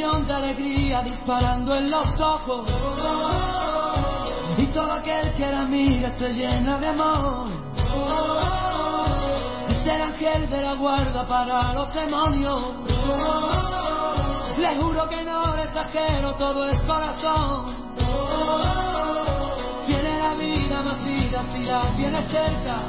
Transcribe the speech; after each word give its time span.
de 0.00 0.32
alegría 0.32 1.02
disparando 1.02 1.76
en 1.76 1.90
los 1.90 2.18
ojos. 2.18 2.66
Y 4.56 4.66
todo 4.68 4.92
aquel 4.92 5.30
que 5.34 5.46
la 5.46 5.62
mira 5.66 6.16
se 6.16 6.32
llena 6.32 6.78
de 6.78 6.88
amor. 6.88 7.48
Es 9.68 9.86
el 9.86 10.00
ángel 10.00 10.48
de 10.48 10.62
la 10.62 10.74
guarda 10.74 11.26
para 11.26 11.74
los 11.74 11.92
demonios. 11.92 12.62
Le 14.56 14.76
juro 14.76 15.06
que 15.10 15.22
no 15.22 15.54
exagero, 15.56 16.34
todo 16.36 16.66
es 16.70 16.82
corazón. 16.84 17.76
Tiene 19.84 20.18
la 20.18 20.34
vida 20.34 20.82
más 20.82 21.04
vida 21.04 21.44
si 21.52 21.64
la 21.64 21.94
tiene 21.94 22.22
cerca. 22.22 22.84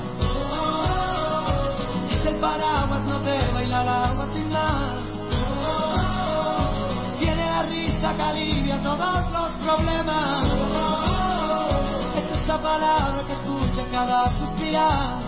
Es 2.09 2.25
el 2.25 2.37
paraguas, 2.37 3.01
no 3.01 3.19
te 3.19 3.51
baila 3.51 3.81
el 3.81 3.89
agua 3.89 4.27
sin 4.33 4.49
más. 4.49 5.10
Risa 7.71 8.13
que 8.15 8.21
alivia 8.21 8.81
todos 8.81 9.31
los 9.31 9.51
problemas. 9.63 10.45
Es 12.17 12.41
esa 12.41 12.61
palabra 12.61 13.23
que 13.25 13.33
escucha 13.33 13.83
cada 13.89 14.37
suspirar. 14.37 15.19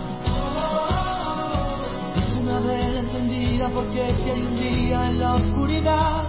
Es 2.16 2.36
una 2.36 2.60
vela 2.60 3.00
encendida 3.00 3.70
porque 3.70 4.14
si 4.16 4.30
hay 4.30 4.42
un 4.42 4.56
día 4.56 5.08
en 5.08 5.20
la 5.20 5.34
oscuridad. 5.36 6.24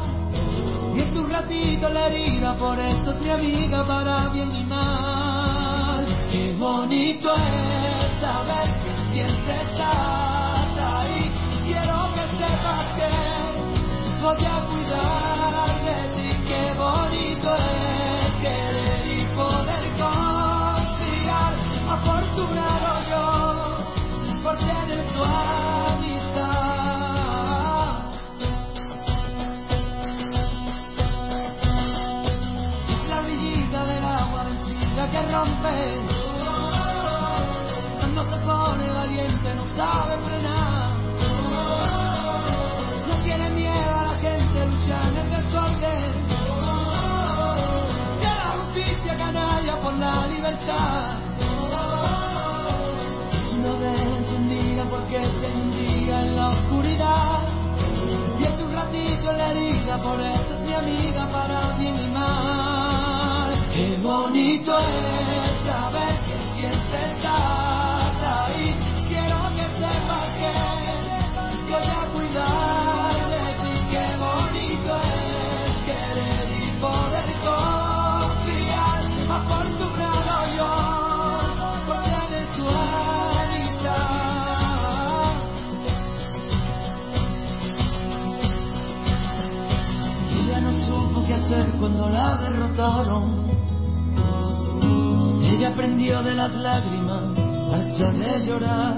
Y 0.96 1.02
es 1.02 1.14
un 1.18 1.30
ratito 1.30 1.90
la 1.90 2.08
herida, 2.08 2.56
por 2.56 2.80
esto 2.80 3.12
es 3.12 3.20
mi 3.20 3.30
amiga 3.30 3.86
para 3.86 4.30
bien 4.30 4.56
y 4.56 4.64
mal. 4.64 6.06
Qué 6.32 6.56
bonito 6.58 7.36
es 7.36 8.20
saber 8.22 8.67
que 8.84 9.11
siempre 9.11 9.61
estás 9.64 10.70
ahí. 10.94 11.30
Quiero 11.66 11.98
que 12.14 12.23
sepas 12.38 12.86
que 12.95 14.22
voy 14.22 14.45
a 14.45 14.66
cuidar 14.70 15.45
la 92.36 92.50
derrotaron. 92.50 93.46
Ella 95.44 95.70
aprendió 95.70 96.22
de 96.23 96.36
las 96.36 96.52
lágrimas 96.54 97.23
hasta 97.73 98.12
de 98.12 98.46
llorar. 98.46 98.96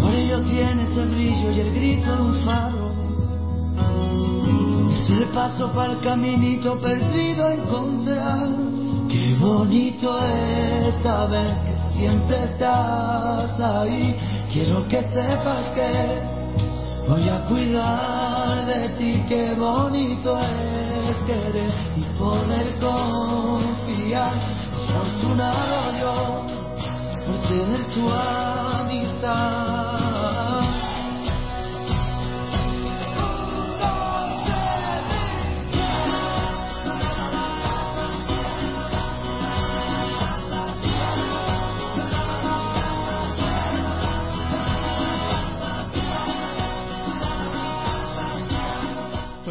Por 0.00 0.12
ello 0.12 0.42
tiene 0.42 0.84
ese 0.84 1.04
brillo 1.06 1.50
y 1.50 1.60
el 1.60 1.74
grito 1.74 2.16
de 2.16 2.22
un 2.22 2.34
faro. 2.44 2.88
Es 4.92 5.10
el 5.10 5.24
paso 5.28 5.70
para 5.72 5.92
el 5.92 6.00
caminito 6.00 6.80
perdido 6.80 7.50
encontrar. 7.50 8.48
Qué 9.08 9.36
bonito 9.40 10.18
es 10.26 11.02
saber 11.02 11.54
que 11.64 11.96
siempre 11.96 12.44
estás 12.44 13.58
ahí. 13.60 14.16
Quiero 14.52 14.86
que 14.88 15.02
sepas 15.02 15.68
que 15.74 16.38
Voy 17.08 17.26
a 17.26 17.42
cuidar 17.46 18.66
de 18.66 18.88
ti, 18.90 19.24
qué 19.26 19.54
bonito 19.54 20.38
es 20.38 20.77
querer 21.26 21.70
y 21.96 22.02
poder 22.18 22.78
confiar. 22.78 24.34
Afortunado 24.88 25.98
yo 25.98 26.46
por 27.26 27.48
tener 27.48 27.86
tu 27.94 28.10
amistad. 28.10 29.77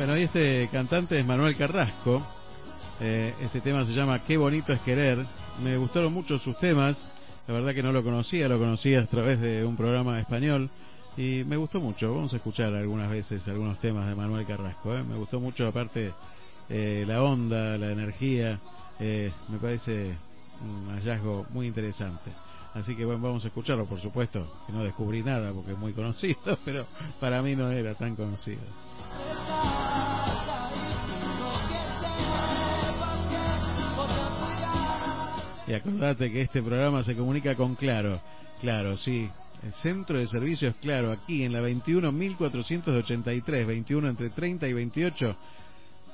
Bueno, 0.08 0.22
y 0.22 0.24
este 0.24 0.70
cantante 0.72 1.20
es 1.20 1.26
Manuel 1.26 1.58
Carrasco. 1.58 2.26
Eh, 3.02 3.34
este 3.42 3.60
tema 3.60 3.84
se 3.84 3.92
llama 3.92 4.24
Qué 4.24 4.38
bonito 4.38 4.72
es 4.72 4.80
querer. 4.80 5.26
Me 5.62 5.76
gustaron 5.76 6.14
mucho 6.14 6.40
sus 6.40 6.58
temas. 6.60 6.98
La 7.46 7.54
verdad 7.54 7.74
que 7.74 7.84
no 7.84 7.92
lo 7.92 8.02
conocía, 8.02 8.48
lo 8.48 8.58
conocía 8.58 9.02
a 9.02 9.06
través 9.08 9.42
de 9.42 9.66
un 9.66 9.76
programa 9.76 10.18
español. 10.18 10.70
Y 11.18 11.44
me 11.46 11.58
gustó 11.58 11.82
mucho. 11.82 12.16
Vamos 12.16 12.32
a 12.32 12.38
escuchar 12.38 12.74
algunas 12.74 13.10
veces 13.10 13.46
algunos 13.50 13.82
temas 13.82 14.08
de 14.08 14.16
Manuel 14.16 14.46
Carrasco. 14.46 14.96
¿eh? 14.96 15.04
Me 15.04 15.18
gustó 15.18 15.42
mucho, 15.42 15.68
aparte, 15.68 16.14
eh, 16.70 17.04
la 17.06 17.22
onda, 17.22 17.78
la 17.78 17.92
energía. 17.92 18.62
eh, 19.02 19.34
me 19.50 19.58
parece 19.58 20.16
un 20.62 20.88
hallazgo 20.96 21.48
muy 21.50 21.68
interesante. 21.68 22.32
Así 22.74 22.96
que 22.96 23.04
bueno, 23.04 23.20
vamos 23.22 23.44
a 23.44 23.48
escucharlo, 23.48 23.86
por 23.86 24.00
supuesto, 24.00 24.48
que 24.68 24.72
no 24.72 24.86
descubrí 24.86 25.22
nada 25.22 25.52
porque 25.52 25.74
es 25.74 25.78
muy 25.78 25.92
conocido, 25.92 26.58
pero 26.64 26.86
para 27.20 27.42
mí 27.42 27.58
no 27.58 27.70
era 27.70 27.94
tan 27.96 28.16
conocido. 28.16 28.62
Y 35.68 35.74
acordate 35.74 36.32
que 36.32 36.42
este 36.42 36.64
programa 36.64 37.04
se 37.04 37.16
comunica 37.16 37.54
con 37.56 37.76
Claro. 37.76 38.22
Claro, 38.62 38.98
sí. 38.98 39.30
El 39.64 39.74
centro 39.74 40.20
de 40.20 40.28
servicios 40.28 40.76
Claro, 40.82 41.12
aquí 41.12 41.44
en 41.44 41.52
la 41.52 41.62
21.483, 41.62 43.66
21 43.66 44.10
entre 44.10 44.30
30 44.30 44.68
y 44.68 44.74
28. 44.74 45.36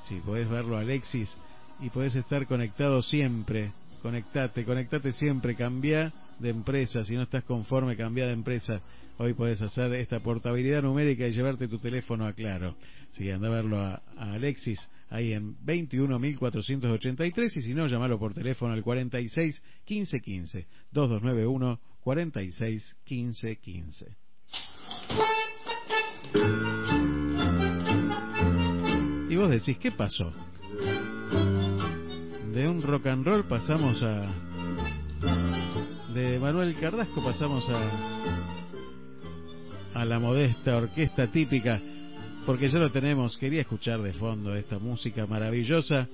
Sí, 0.09 0.21
podés 0.25 0.49
verlo, 0.49 0.77
Alexis, 0.77 1.31
y 1.79 1.89
podés 1.89 2.15
estar 2.15 2.47
conectado 2.47 3.03
siempre. 3.03 3.71
Conectate, 4.01 4.65
conectate 4.65 5.13
siempre, 5.13 5.55
cambia 5.55 6.11
de 6.39 6.49
empresa. 6.49 7.03
Si 7.03 7.13
no 7.13 7.21
estás 7.21 7.43
conforme, 7.43 7.95
cambia 7.95 8.25
de 8.25 8.33
empresa. 8.33 8.81
Hoy 9.17 9.33
podés 9.33 9.61
hacer 9.61 9.93
esta 9.93 10.19
portabilidad 10.21 10.81
numérica 10.81 11.27
y 11.27 11.31
llevarte 11.31 11.67
tu 11.67 11.77
teléfono 11.77 12.25
a 12.25 12.33
Claro. 12.33 12.75
Sí, 13.11 13.29
anda 13.29 13.47
a 13.47 13.51
verlo 13.51 13.79
a, 13.79 14.01
Alexis 14.17 14.79
ahí 15.09 15.33
en 15.33 15.55
21.483 15.57 17.57
y 17.57 17.61
si 17.61 17.73
no, 17.75 17.85
llamalo 17.85 18.17
por 18.17 18.33
teléfono 18.33 18.73
al 18.73 18.81
46 18.81 19.61
15 19.85 20.19
15 20.19 20.67
2291 20.91 21.79
46 22.01 22.95
15 23.03 23.55
15. 23.57 24.17
Y 29.29 29.35
vos 29.35 29.49
decís, 29.49 29.77
¿qué 29.77 29.91
pasó? 29.91 30.33
De 32.51 32.67
un 32.67 32.81
rock 32.81 33.07
and 33.07 33.25
roll 33.25 33.47
pasamos 33.47 34.01
a... 34.01 34.27
De 36.13 36.39
Manuel 36.39 36.75
Carrasco 36.79 37.23
pasamos 37.23 37.63
a... 37.69 38.62
A 39.93 40.05
la 40.05 40.19
modesta 40.19 40.77
orquesta 40.77 41.27
típica, 41.27 41.79
porque 42.45 42.69
ya 42.69 42.79
lo 42.79 42.91
tenemos, 42.91 43.37
quería 43.37 43.61
escuchar 43.61 44.01
de 44.01 44.13
fondo 44.13 44.55
esta 44.55 44.79
música 44.79 45.25
maravillosa 45.27 46.07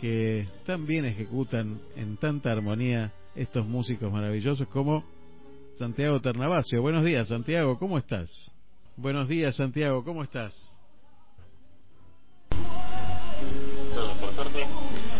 que 0.00 0.46
tan 0.66 0.86
bien 0.86 1.04
ejecutan 1.06 1.80
en 1.96 2.16
tanta 2.18 2.52
armonía 2.52 3.12
estos 3.34 3.66
músicos 3.66 4.12
maravillosos 4.12 4.68
como 4.68 5.04
Santiago 5.78 6.20
Ternavasio. 6.20 6.82
Buenos 6.82 7.04
días, 7.04 7.28
Santiago, 7.28 7.78
¿cómo 7.78 7.98
estás? 7.98 8.30
Buenos 8.96 9.28
días, 9.28 9.56
Santiago, 9.56 10.04
¿cómo 10.04 10.22
estás? 10.22 10.54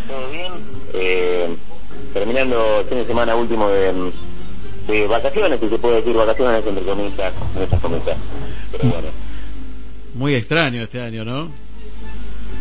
todo 0.07 0.31
bien. 0.31 0.53
Eh, 0.95 1.57
terminando 2.13 2.81
el 2.81 2.87
fin 2.87 2.99
de 2.99 3.07
semana 3.07 3.35
último 3.35 3.69
de, 3.69 4.13
de 4.87 5.07
vacaciones, 5.07 5.61
si 5.61 5.69
se 5.69 5.79
puede 5.79 5.97
decir 5.97 6.15
vacaciones 6.15 6.67
entre 6.67 6.85
comillas, 6.85 7.33
en 7.57 7.63
estas 7.63 7.81
comillas. 7.81 8.17
Pero 8.71 8.89
bueno. 8.89 9.09
Muy 10.15 10.35
extraño 10.35 10.83
este 10.83 11.01
año, 11.01 11.25
¿no? 11.25 11.51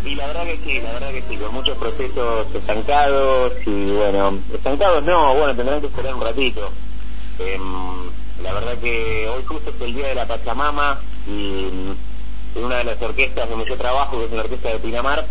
Y 0.05 0.15
la 0.15 0.27
verdad 0.27 0.45
que 0.45 0.57
sí, 0.63 0.79
la 0.79 0.93
verdad 0.93 1.11
que 1.11 1.23
sí, 1.29 1.37
con 1.37 1.53
muchos 1.53 1.77
procesos 1.77 2.55
estancados 2.55 3.53
y 3.65 3.91
bueno, 3.91 4.39
estancados 4.53 5.05
no, 5.05 5.35
bueno, 5.35 5.55
tendrán 5.55 5.81
que 5.81 5.87
esperar 5.87 6.15
un 6.15 6.21
ratito. 6.21 6.69
Eh, 7.39 7.57
la 8.41 8.53
verdad 8.53 8.77
que 8.79 9.27
hoy 9.27 9.43
justo 9.45 9.69
es 9.69 9.81
el 9.81 9.93
día 9.93 10.07
de 10.07 10.15
la 10.15 10.27
Pachamama 10.27 10.99
y 11.27 11.67
en 12.55 12.63
una 12.63 12.77
de 12.77 12.83
las 12.83 13.01
orquestas 13.01 13.49
donde 13.49 13.69
yo 13.69 13.77
trabajo, 13.77 14.17
que 14.17 14.25
es 14.25 14.31
la 14.31 14.41
orquesta 14.41 14.69
de 14.69 14.79
Pinamar, 14.79 15.25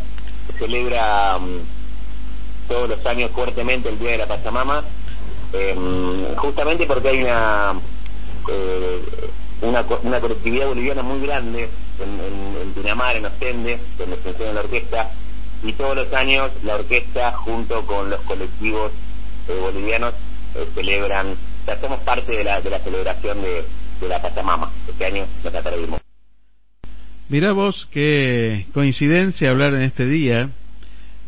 celebra 0.59 1.37
um, 1.37 1.61
todos 2.69 2.89
los 2.89 3.05
años 3.07 3.31
fuertemente 3.33 3.89
el 3.89 3.99
Día 3.99 4.13
de 4.13 4.19
la 4.19 4.27
Pachamama, 4.27 4.85
eh, 5.53 6.35
justamente 6.37 6.87
porque 6.87 7.09
hay 7.09 7.23
una, 7.23 7.75
eh, 8.49 9.01
una, 9.63 9.85
una 10.03 10.21
colectividad 10.21 10.67
boliviana 10.69 11.03
muy 11.03 11.21
grande 11.21 11.69
en, 12.01 12.61
en, 12.61 12.73
Pinamar, 12.73 13.17
en 13.17 13.27
Ostende, 13.27 13.79
donde 13.99 14.17
funciona 14.17 14.53
la 14.53 14.61
orquesta, 14.61 15.13
y 15.63 15.73
todos 15.73 15.97
los 15.97 16.13
años 16.13 16.51
la 16.65 16.77
orquesta 16.77 17.33
junto 17.33 17.85
con 17.87 18.11
los 18.11 18.21
colectivos 18.23 18.93
eh, 19.49 19.59
bolivianos 19.61 20.15
eh, 20.55 20.67
celebran, 20.75 21.33
o 21.33 21.65
sea, 21.65 21.81
somos 21.81 22.01
parte 22.01 22.33
de 22.33 22.45
la, 22.45 22.61
de 22.61 22.71
la 22.71 22.79
celebración 22.81 23.43
de, 23.43 23.65
de 24.01 24.09
la 24.09 24.23
Pachamama. 24.23 24.71
Este 24.89 25.05
año 25.05 25.27
nos 25.45 25.55
atrevimos. 25.55 26.01
Mirá 27.29 27.53
vos 27.53 27.87
qué 27.93 28.67
coincidencia 28.73 29.51
hablar 29.51 29.75
en 29.75 29.83
este 29.83 30.07
día 30.07 30.51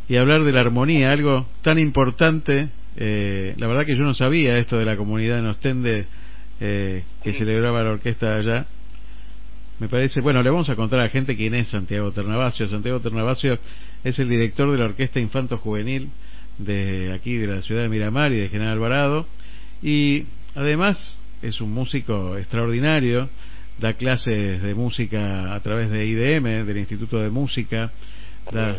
y 0.08 0.16
hablar 0.16 0.42
de 0.42 0.52
la 0.52 0.60
armonía, 0.60 1.10
algo 1.10 1.46
tan 1.62 1.78
importante. 1.78 2.70
Eh, 2.96 3.54
la 3.56 3.66
verdad 3.66 3.86
que 3.86 3.96
yo 3.96 4.02
no 4.02 4.14
sabía 4.14 4.58
esto 4.58 4.78
de 4.78 4.84
la 4.84 4.96
comunidad 4.96 5.38
en 5.38 5.46
Ostende 5.46 6.06
eh, 6.60 7.02
que 7.22 7.32
celebraba 7.32 7.82
la 7.82 7.90
orquesta 7.90 8.36
allá. 8.36 8.66
Me 9.78 9.88
parece, 9.88 10.20
bueno, 10.20 10.42
le 10.42 10.50
vamos 10.50 10.68
a 10.68 10.76
contar 10.76 11.00
a 11.00 11.04
la 11.04 11.08
gente 11.08 11.36
quién 11.36 11.54
es 11.54 11.68
Santiago 11.68 12.12
Ternavasio. 12.12 12.68
Santiago 12.68 13.00
Ternavasio 13.00 13.58
es 14.04 14.18
el 14.18 14.28
director 14.28 14.70
de 14.70 14.78
la 14.78 14.84
Orquesta 14.84 15.18
Infanto 15.18 15.58
Juvenil 15.58 16.08
de 16.58 17.12
aquí, 17.12 17.36
de 17.36 17.46
la 17.46 17.62
ciudad 17.62 17.82
de 17.82 17.88
Miramar 17.88 18.32
y 18.32 18.36
de 18.36 18.48
General 18.48 18.74
Alvarado. 18.74 19.26
Y 19.82 20.26
además 20.54 21.16
es 21.40 21.60
un 21.60 21.72
músico 21.72 22.36
extraordinario 22.36 23.28
da 23.80 23.94
clases 23.94 24.62
de 24.62 24.74
música 24.74 25.54
a 25.54 25.60
través 25.60 25.90
de 25.90 26.06
IDM, 26.06 26.66
del 26.66 26.78
Instituto 26.78 27.18
de 27.18 27.30
Música, 27.30 27.90
da, 28.52 28.76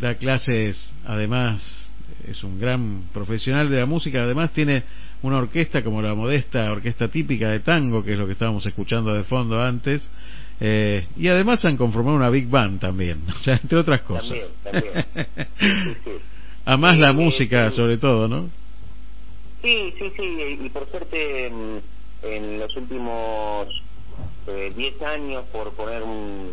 da 0.00 0.14
clases, 0.14 0.90
además 1.04 1.87
es 2.28 2.42
un 2.44 2.58
gran 2.58 3.02
profesional 3.12 3.70
de 3.70 3.78
la 3.78 3.86
música, 3.86 4.22
además 4.22 4.52
tiene 4.52 4.82
una 5.22 5.38
orquesta 5.38 5.82
como 5.82 6.00
la 6.02 6.14
modesta 6.14 6.70
orquesta 6.70 7.08
típica 7.08 7.50
de 7.50 7.60
tango, 7.60 8.04
que 8.04 8.12
es 8.12 8.18
lo 8.18 8.26
que 8.26 8.32
estábamos 8.32 8.64
escuchando 8.66 9.12
de 9.14 9.24
fondo 9.24 9.60
antes, 9.60 10.08
eh, 10.60 11.06
y 11.16 11.28
además 11.28 11.64
han 11.64 11.76
conformado 11.76 12.16
una 12.16 12.30
big 12.30 12.48
band 12.48 12.80
también, 12.80 13.22
o 13.28 13.38
sea, 13.40 13.58
entre 13.62 13.78
otras 13.78 14.02
cosas. 14.02 14.36
También, 14.64 15.04
también. 15.56 15.92
A 16.64 16.76
más 16.76 16.98
la 16.98 17.14
música, 17.14 17.70
sobre 17.70 17.96
todo, 17.96 18.28
¿no? 18.28 18.50
Sí, 19.62 19.94
sí, 19.98 20.12
sí, 20.16 20.58
y 20.64 20.68
por 20.68 20.86
suerte 20.90 21.46
en 22.22 22.58
los 22.58 22.76
últimos 22.76 23.68
10 24.46 24.76
eh, 24.78 25.04
años, 25.04 25.44
por 25.52 25.72
poner 25.72 26.02
un, 26.02 26.52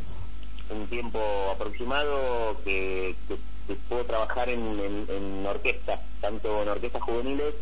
un 0.70 0.88
tiempo 0.88 1.20
aproximado, 1.54 2.60
que, 2.64 3.16
que, 3.28 3.36
puedo 3.90 4.06
trabajar 4.06 4.50
en, 4.50 5.06
en, 5.10 5.46
orquesta, 5.46 6.00
tanto 6.22 6.62
en 6.62 6.70
orquestas 6.70 7.02
juveniles 7.02 7.56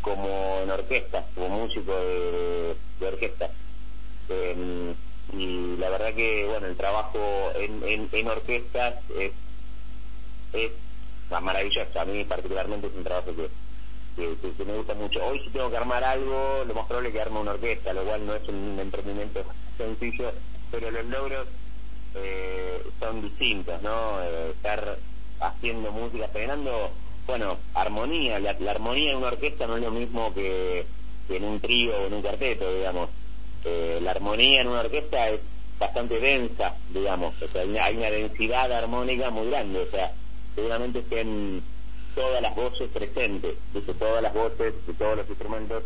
como 0.00 0.60
en 0.62 0.70
orquesta, 0.70 1.24
como 1.34 1.48
músico 1.48 1.94
de, 1.94 2.76
de 3.00 3.06
orquesta. 3.06 3.50
Em, 4.28 4.94
y 5.32 5.76
la 5.78 5.90
verdad 5.90 6.14
que, 6.14 6.46
bueno, 6.46 6.66
el 6.66 6.76
trabajo 6.76 7.50
en, 7.54 7.82
en, 7.84 8.08
en 8.12 8.28
orquestas 8.28 8.94
es, 9.18 9.32
es 10.52 10.70
maravilloso. 11.40 12.00
A 12.00 12.04
mí 12.04 12.24
particularmente 12.24 12.86
es 12.86 12.94
un 12.94 13.04
trabajo 13.04 13.34
que 13.34 13.48
que, 14.14 14.64
me 14.64 14.76
gusta 14.76 14.94
mucho. 14.94 15.24
Hoy 15.24 15.40
si 15.40 15.50
tengo 15.50 15.70
que 15.70 15.76
armar 15.76 16.04
algo, 16.04 16.64
lo 16.66 16.74
más 16.74 16.86
probable 16.86 17.08
es 17.08 17.14
que 17.14 17.20
arme 17.20 17.40
una 17.40 17.52
orquesta, 17.52 17.92
lo 17.92 18.04
cual 18.04 18.26
no 18.26 18.34
es 18.34 18.48
un 18.48 18.78
emprendimiento 18.78 19.44
sencillo, 19.76 20.32
pero 20.70 20.90
los 20.90 21.04
logros 21.06 21.48
eh, 22.14 22.82
son 23.00 23.22
distintos, 23.22 23.82
¿no? 23.82 24.22
Eh, 24.22 24.50
estar 24.50 24.98
haciendo 25.40 25.92
música, 25.92 26.28
generando, 26.32 26.90
bueno, 27.26 27.58
armonía, 27.74 28.38
la, 28.38 28.50
armonía 28.70 29.12
en 29.12 29.18
una 29.18 29.28
orquesta 29.28 29.66
no 29.66 29.76
es 29.76 29.82
lo 29.82 29.90
mismo 29.90 30.32
que, 30.34 30.86
en 31.28 31.44
un 31.44 31.60
trío 31.60 31.96
o 31.96 32.06
en 32.06 32.14
un 32.14 32.22
cuarteto, 32.22 32.72
digamos. 32.74 33.10
Eh, 33.64 33.98
la 34.02 34.10
armonía 34.10 34.60
en 34.60 34.68
una 34.68 34.80
orquesta 34.80 35.30
es 35.30 35.40
bastante 35.78 36.18
densa, 36.20 36.74
digamos, 36.92 37.34
o 37.42 37.48
sea, 37.48 37.62
hay 37.62 37.96
una, 37.96 38.10
densidad 38.10 38.70
armónica 38.72 39.30
muy 39.30 39.48
grande, 39.50 39.80
o 39.80 39.90
sea, 39.90 40.12
seguramente 40.54 41.00
estén 41.00 41.62
todas 42.14 42.40
las 42.40 42.54
voces 42.54 42.88
presentes, 42.90 43.56
dice, 43.72 43.94
todas 43.94 44.22
las 44.22 44.32
voces 44.34 44.74
y 44.86 44.92
todos 44.92 45.16
los 45.16 45.28
instrumentos 45.28 45.82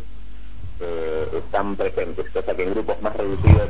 eh, 0.79 1.27
están 1.37 1.75
presentes, 1.75 2.29
cosa 2.29 2.55
que 2.55 2.63
en 2.63 2.73
grupos 2.73 3.01
más 3.01 3.15
reducidos 3.15 3.69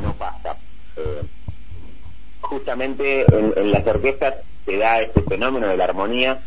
no 0.00 0.14
pasa. 0.14 0.56
Eh, 0.96 1.22
justamente 2.40 3.24
en, 3.32 3.72
las 3.72 3.86
orquestas 3.86 4.34
se 4.64 4.76
da 4.76 5.00
este 5.00 5.22
fenómeno 5.22 5.68
de 5.68 5.76
la 5.76 5.84
armonía, 5.84 6.40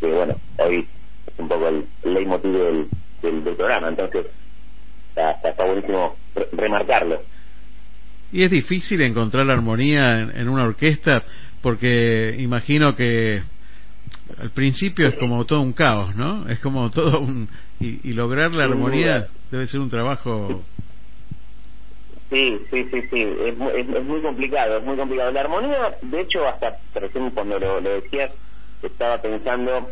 que 0.00 0.06
bueno, 0.06 0.36
hoy 0.58 0.86
es 1.26 1.38
un 1.38 1.48
poco 1.48 1.68
el, 1.68 1.86
leitmotiv 2.04 2.52
del, 2.52 2.88
del, 3.22 3.56
programa, 3.56 3.88
entonces 3.88 4.26
está, 5.08 5.32
está, 5.32 5.64
buenísimo 5.64 6.16
remarcarlo. 6.52 7.22
Y 8.32 8.42
es 8.42 8.50
difícil 8.50 9.00
encontrar 9.02 9.46
la 9.46 9.54
armonía 9.54 10.18
en 10.18 10.48
una 10.48 10.64
orquesta, 10.64 11.22
porque 11.62 12.36
imagino 12.38 12.94
que 12.94 13.42
al 14.38 14.50
principio 14.50 15.08
es 15.08 15.14
como 15.16 15.44
todo 15.44 15.60
un 15.60 15.72
caos, 15.72 16.14
¿no? 16.16 16.48
Es 16.48 16.58
como 16.58 16.90
todo 16.90 17.20
un... 17.20 17.48
Y, 17.80 18.12
lograr 18.14 18.52
la 18.52 18.64
armonía 18.64 19.28
debe 19.50 19.66
ser 19.66 19.80
un 19.80 19.90
trabajo... 19.90 20.64
Sí, 22.30 22.60
sí, 22.70 22.88
sí, 22.90 23.02
sí, 23.10 23.22
es, 23.22 23.54
es, 23.54 24.04
muy 24.04 24.20
complicado, 24.20 24.78
es 24.78 24.84
muy 24.84 24.96
complicado. 24.96 25.30
La 25.30 25.42
armonía, 25.42 25.96
de 26.02 26.20
hecho, 26.20 26.46
hasta 26.48 26.76
recién 26.94 27.30
cuando 27.30 27.58
lo, 27.58 27.80
lo 27.80 27.90
decías, 27.90 28.32
estaba 28.82 29.22
pensando 29.22 29.90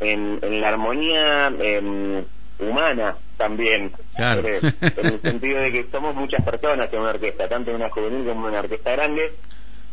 en, 0.00 0.40
en 0.42 0.60
la 0.60 0.68
armonía 0.68 1.48
em, 1.60 2.24
humana 2.58 3.16
también, 3.36 3.92
claro. 4.14 4.48
Eh, 4.48 4.60
en 4.96 5.06
el 5.06 5.22
sentido 5.22 5.60
de 5.60 5.72
que 5.72 5.86
somos 5.92 6.16
muchas 6.16 6.44
personas 6.44 6.92
en 6.92 6.98
una 6.98 7.10
orquesta, 7.10 7.48
tanto 7.48 7.70
en 7.70 7.76
una 7.76 7.90
juvenil 7.90 8.26
como 8.26 8.48
en 8.48 8.54
una 8.54 8.60
orquesta 8.60 8.92
grande. 8.92 9.34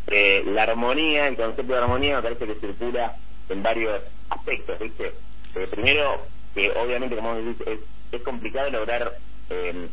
Eh, 0.07 0.43
la 0.45 0.63
armonía, 0.63 1.27
el 1.27 1.35
concepto 1.35 1.73
de 1.73 1.79
armonía 1.79 2.15
me 2.17 2.23
parece 2.23 2.47
que 2.47 2.55
circula 2.55 3.15
en 3.49 3.61
varios 3.61 4.01
aspectos, 4.29 4.79
¿viste? 4.79 5.13
Eh, 5.55 5.67
primero, 5.69 6.25
que 6.53 6.71
obviamente, 6.71 7.15
como 7.15 7.35
decís, 7.35 7.67
es, 7.67 7.79
es 8.11 8.21
complicado 8.23 8.71
lograr 8.71 9.13
eh, 9.51 9.87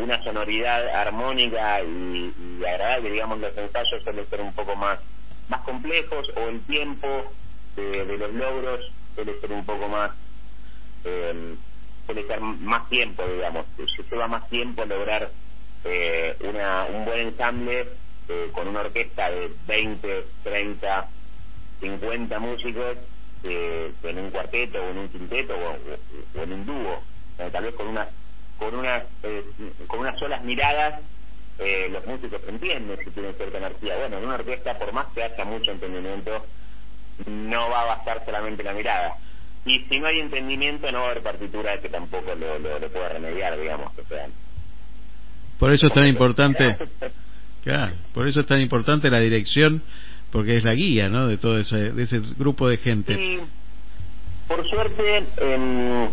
una 0.00 0.22
sonoridad 0.22 0.88
armónica 0.88 1.82
y, 1.82 2.32
y, 2.38 2.64
agradable, 2.64 3.10
digamos, 3.10 3.38
los 3.40 3.56
ensayos 3.56 4.02
suelen 4.02 4.28
ser 4.28 4.40
un 4.40 4.52
poco 4.52 4.76
más, 4.76 4.98
más 5.48 5.60
complejos 5.62 6.28
o 6.36 6.48
el 6.48 6.60
tiempo 6.62 7.32
de, 7.76 8.04
los 8.04 8.32
logros 8.32 8.80
suele 9.14 9.40
ser 9.40 9.52
un 9.52 9.64
poco 9.64 9.88
más, 9.88 10.12
eh, 11.04 11.54
suele 12.06 12.26
ser 12.26 12.40
más 12.40 12.88
tiempo, 12.88 13.24
digamos, 13.26 13.66
se 13.76 14.02
lleva 14.02 14.28
más 14.28 14.48
tiempo 14.48 14.84
lograr 14.84 15.30
eh, 15.84 16.36
una, 16.40 16.84
un 16.84 17.04
buen 17.04 17.28
ensamble 17.28 17.88
eh, 18.28 18.50
con 18.52 18.68
una 18.68 18.80
orquesta 18.80 19.30
de 19.30 19.50
20, 19.66 20.26
30, 20.44 21.08
50 21.80 22.38
músicos 22.38 22.96
eh, 23.42 23.92
en 24.02 24.18
un 24.18 24.30
cuarteto 24.30 24.78
o 24.78 24.90
en 24.90 24.98
un 24.98 25.08
quinteto 25.08 25.54
o, 25.54 26.40
en 26.40 26.52
un 26.52 26.66
dúo, 26.66 27.00
eh, 27.38 27.48
tal 27.50 27.64
vez 27.64 27.74
con 27.74 27.88
unas 27.88 28.08
con 28.60 28.74
unas 28.74 29.04
eh, 29.24 29.42
con 29.88 30.00
unas 30.00 30.16
solas 30.20 30.44
miradas 30.44 31.00
eh, 31.58 31.88
los 31.90 32.06
músicos 32.06 32.40
entienden 32.48 32.96
si 33.04 33.10
tienen 33.10 33.34
cierta 33.34 33.58
energía. 33.58 33.96
Bueno, 33.98 34.18
en 34.18 34.24
una 34.24 34.36
orquesta 34.36 34.78
por 34.78 34.92
más 34.92 35.06
que 35.14 35.22
haya 35.22 35.44
mucho 35.44 35.72
entendimiento 35.72 36.46
no 37.26 37.68
va 37.68 37.82
a 37.82 37.86
bastar 37.86 38.22
solamente 38.24 38.62
la 38.62 38.72
mirada. 38.72 39.16
Y 39.64 39.80
si 39.80 39.98
no 39.98 40.06
hay 40.06 40.20
entendimiento 40.20 40.90
no 40.90 41.00
va 41.00 41.08
a 41.08 41.10
haber 41.10 41.22
partitura 41.22 41.78
que 41.80 41.88
tampoco 41.88 42.34
lo, 42.34 42.58
lo, 42.58 42.88
pueda 42.88 43.10
remediar, 43.10 43.58
digamos, 43.58 43.92
que 43.92 44.04
sean. 44.04 44.30
Por 45.58 45.72
eso 45.72 45.88
es 45.88 45.92
tan 45.92 46.06
importante, 46.06 46.64
claro, 47.62 47.94
por 48.14 48.26
eso 48.26 48.40
es 48.40 48.46
tan 48.46 48.60
importante 48.60 49.10
la 49.10 49.20
dirección 49.20 49.82
porque 50.32 50.56
es 50.56 50.64
la 50.64 50.74
guía, 50.74 51.10
¿no? 51.10 51.26
De 51.26 51.36
todo 51.36 51.58
ese, 51.58 51.92
de 51.92 52.02
ese 52.04 52.20
grupo 52.38 52.68
de 52.68 52.78
gente. 52.78 53.16
Sí, 53.16 53.38
por 54.48 54.66
suerte 54.66 55.24
eh, 55.36 56.08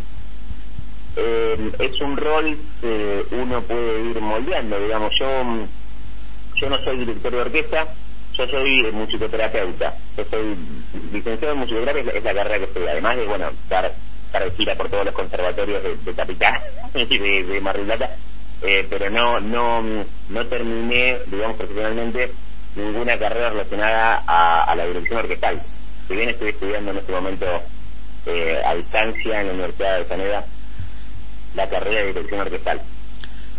es 1.17 2.01
un 2.01 2.17
rol 2.17 2.57
que 2.81 3.25
uno 3.31 3.61
puede 3.61 4.01
ir 4.01 4.21
moldeando, 4.21 4.79
digamos. 4.79 5.11
Yo 5.19 5.67
yo 6.59 6.69
no 6.69 6.83
soy 6.83 6.97
director 6.99 7.31
de 7.31 7.41
orquesta, 7.41 7.87
yo 8.33 8.47
soy 8.47 8.91
musicoterapeuta, 8.91 9.95
yo 10.17 10.25
soy 10.25 10.57
licenciado 11.11 11.53
en 11.53 11.59
musicoterapia, 11.59 12.11
es 12.13 12.23
la 12.23 12.33
carrera 12.33 12.57
que 12.57 12.63
estoy, 12.65 12.87
además 12.87 13.17
de, 13.17 13.25
bueno, 13.25 13.51
dar, 13.69 13.93
dar 14.33 14.51
gira 14.55 14.75
por 14.75 14.89
todos 14.89 15.05
los 15.05 15.13
conservatorios 15.13 15.83
de, 15.83 15.97
de 15.97 16.13
Capital 16.13 16.59
y 16.95 17.17
de, 17.17 17.43
de 17.43 17.61
Mar 17.61 17.77
del 17.77 17.85
Plata, 17.85 18.15
eh, 18.63 18.87
pero 18.89 19.09
no, 19.09 19.39
no, 19.39 19.83
no 20.29 20.45
terminé, 20.47 21.19
digamos, 21.27 21.57
profesionalmente 21.57 22.31
ninguna 22.75 23.17
carrera 23.17 23.51
relacionada 23.51 24.23
a, 24.25 24.63
a 24.63 24.75
la 24.75 24.85
dirección 24.85 25.19
orquestal. 25.19 25.61
Si 26.07 26.15
bien 26.15 26.29
estoy 26.29 26.49
estudiando 26.49 26.91
en 26.91 26.97
este 26.97 27.11
momento 27.11 27.45
eh, 28.25 28.61
a 28.65 28.75
distancia 28.75 29.41
en 29.41 29.47
la 29.47 29.53
Universidad 29.53 29.99
de 29.99 30.05
Saneda 30.05 30.45
la 31.55 31.69
carrera 31.69 32.01
de 32.01 32.07
dirección 32.07 32.41
orquestal. 32.41 32.81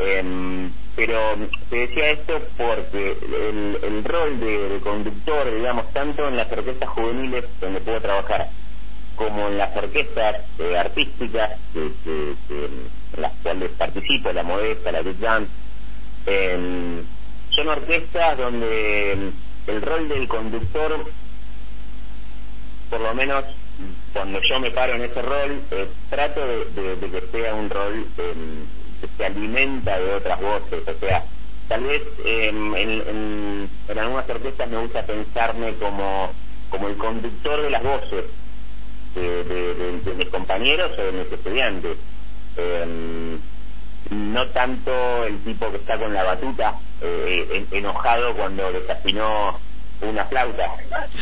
Eh, 0.01 0.71
pero 0.99 1.37
te 1.71 1.77
decía 1.77 2.11
esto 2.11 2.41
porque 2.57 3.17
el, 3.23 3.79
el 3.83 4.03
rol 4.03 4.41
de, 4.41 4.81
conductor, 4.83 5.55
digamos, 5.55 5.93
tanto 5.93 6.27
en 6.27 6.37
las 6.37 6.51
orquestas 6.51 6.89
juveniles 6.89 7.45
donde 7.61 7.81
puedo 7.81 8.01
trabajar, 8.01 8.49
como 9.15 9.47
en 9.47 9.59
las 9.59 9.77
orquestas 9.77 10.39
eh, 10.59 10.77
artísticas 10.77 11.53
que, 11.73 11.93
que, 12.03 12.35
en 12.51 13.23
las 13.23 13.33
cuales 13.45 13.71
participo, 13.79 14.33
la 14.33 14.43
Modesta, 14.43 14.91
la 14.91 15.03
Big 15.03 15.19
Band, 15.21 15.47
eh, 16.27 17.03
son 17.55 17.69
orquestas 17.69 18.39
donde 18.39 19.33
el 19.69 19.83
rol 19.83 20.09
del 20.09 20.27
conductor, 20.27 21.05
por 22.91 23.01
lo 23.01 23.15
menos 23.15 23.45
cuando 24.13 24.41
yo 24.43 24.61
me 24.61 24.71
paro 24.71 24.95
en 24.95 25.03
ese 25.03 25.23
rol, 25.23 25.63
eh, 25.71 25.89
trato 26.11 26.41
de, 26.47 26.99
que 26.99 27.23
sea 27.31 27.55
un 27.55 27.71
rol 27.71 28.07
eh, 28.17 28.35
que 29.01 29.09
se 29.17 29.25
alimenta 29.25 29.99
de 29.99 30.15
otras 30.15 30.41
voces, 30.41 30.83
o 30.89 30.99
sea, 30.99 31.25
tal 31.69 31.85
vez 31.85 32.03
en, 32.25 32.75
en, 32.75 33.69
en, 33.89 33.99
algunas 33.99 34.29
orquestas 34.29 34.69
me 34.69 34.79
gusta 34.79 35.03
pensarme 35.03 35.75
como, 35.75 36.33
como 36.71 36.89
el 36.89 36.97
conductor 36.97 37.63
de 37.63 37.71
las 37.71 37.83
voces 37.83 38.25
de, 39.15 39.45
de, 39.45 40.15
mis 40.15 40.29
compañeros 40.29 40.93
o 40.99 41.03
de 41.03 41.13
mis 41.13 41.33
estudiantes. 41.33 41.99
Eh, 42.57 43.39
no 44.11 44.47
tanto 44.49 45.25
el 45.25 45.39
tipo 45.45 45.71
que 45.71 45.77
está 45.77 45.99
con 45.99 46.15
la 46.15 46.23
batuta 46.25 46.77
eh, 47.03 47.67
enojado 47.73 48.35
cuando 48.35 48.73
desafinó 48.73 49.59
una 50.01 50.25
flauta 50.25 50.77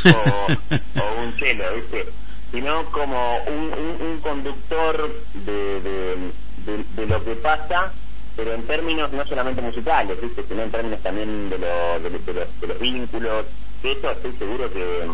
o, 0.04 1.00
o 1.00 1.20
un 1.20 1.32
cello, 1.38 1.74
¿viste? 1.74 2.06
Sino 2.50 2.84
como 2.92 3.38
un, 3.46 3.72
un, 3.72 4.06
un 4.06 4.20
conductor 4.20 5.14
de, 5.34 5.80
de 5.80 6.32
de, 6.66 7.06
lo 7.06 7.22
que 7.24 7.34
pasa, 7.36 7.92
pero 8.34 8.54
en 8.54 8.66
términos 8.66 9.12
no 9.12 9.24
solamente 9.26 9.62
musicales, 9.62 10.18
sino 10.48 10.62
en 10.62 10.70
términos 10.70 11.00
también 11.02 11.48
de, 11.48 11.58
lo, 11.58 12.00
de, 12.00 12.10
los, 12.10 12.60
de 12.60 12.66
los 12.66 12.78
vínculos. 12.78 13.46
De 13.82 13.92
eso 13.92 14.10
estoy 14.10 14.32
seguro 14.32 14.70
que, 14.72 15.06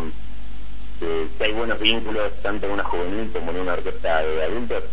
que, 0.98 1.44
hay 1.44 1.52
buenos 1.52 1.78
vínculos 1.78 2.32
tanto 2.42 2.66
en 2.66 2.72
una 2.72 2.84
juvenil 2.84 3.30
como 3.32 3.50
en 3.50 3.60
una 3.60 3.74
orquesta 3.74 4.22
de 4.22 4.44
adultos. 4.44 4.84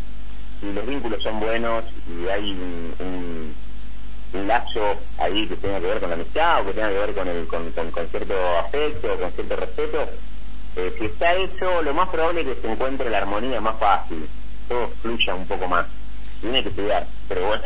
Y 0.61 0.73
los 0.73 0.85
vínculos 0.85 1.23
son 1.23 1.39
buenos 1.39 1.85
y 2.07 2.27
hay 2.27 2.51
un, 2.51 2.93
un, 2.99 4.47
lazo 4.47 4.97
ahí 5.17 5.47
que 5.47 5.55
tenga 5.55 5.79
que 5.79 5.87
ver 5.87 5.99
con 5.99 6.09
la 6.09 6.15
amistad 6.15 6.61
o 6.61 6.65
que 6.65 6.73
tenga 6.73 6.89
que 6.89 6.99
ver 6.99 7.13
con, 7.13 7.27
el, 7.27 7.47
con, 7.47 7.71
con, 7.71 8.07
cierto 8.07 8.57
afecto, 8.57 9.19
con 9.19 9.31
cierto 9.31 9.55
respeto, 9.55 10.09
eh, 10.75 10.95
si 10.97 11.05
está 11.05 11.33
eso, 11.33 11.81
lo 11.81 11.93
más 11.93 12.09
probable 12.09 12.41
es 12.41 12.47
que 12.47 12.61
se 12.61 12.71
encuentre 12.71 13.09
la 13.09 13.19
armonía 13.19 13.61
más 13.61 13.77
fácil, 13.79 14.27
todo 14.67 14.89
fluya 15.01 15.35
un 15.35 15.47
poco 15.47 15.67
más 15.67 15.85
tiene 16.41 16.63
que 16.63 16.69
estudiar, 16.69 17.05
pero 17.27 17.47
bueno, 17.47 17.63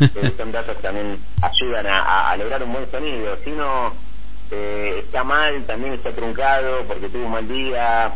eh, 0.00 0.34
son 0.36 0.52
datos 0.52 0.76
que 0.76 0.82
también 0.82 1.18
ayudan 1.40 1.86
a, 1.86 2.30
a, 2.30 2.36
lograr 2.36 2.62
un 2.62 2.72
buen 2.72 2.90
sonido. 2.90 3.36
Si 3.42 3.50
uno 3.50 3.94
eh, 4.50 5.02
está 5.04 5.24
mal, 5.24 5.64
también 5.64 5.94
está 5.94 6.14
truncado 6.14 6.84
porque 6.84 7.08
tuvo 7.08 7.26
un 7.26 7.32
mal 7.32 7.48
día. 7.48 8.14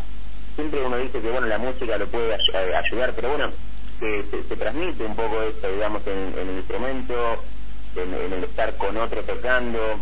Siempre 0.55 0.85
uno 0.85 0.97
dice 0.97 1.21
que 1.21 1.31
bueno 1.31 1.47
la 1.47 1.57
música 1.57 1.97
lo 1.97 2.07
puede 2.07 2.33
eh, 2.33 2.75
ayudar, 2.75 3.13
pero 3.15 3.29
bueno, 3.29 3.51
se, 3.99 4.43
se, 4.43 4.55
transmite 4.55 5.03
un 5.03 5.15
poco 5.15 5.41
esto, 5.43 5.71
digamos, 5.71 6.05
en, 6.07 6.37
en 6.37 6.49
el 6.49 6.57
instrumento, 6.57 7.43
en, 7.95 8.33
el 8.33 8.43
estar 8.43 8.75
con 8.77 8.95
otro 8.97 9.23
tocando. 9.23 9.99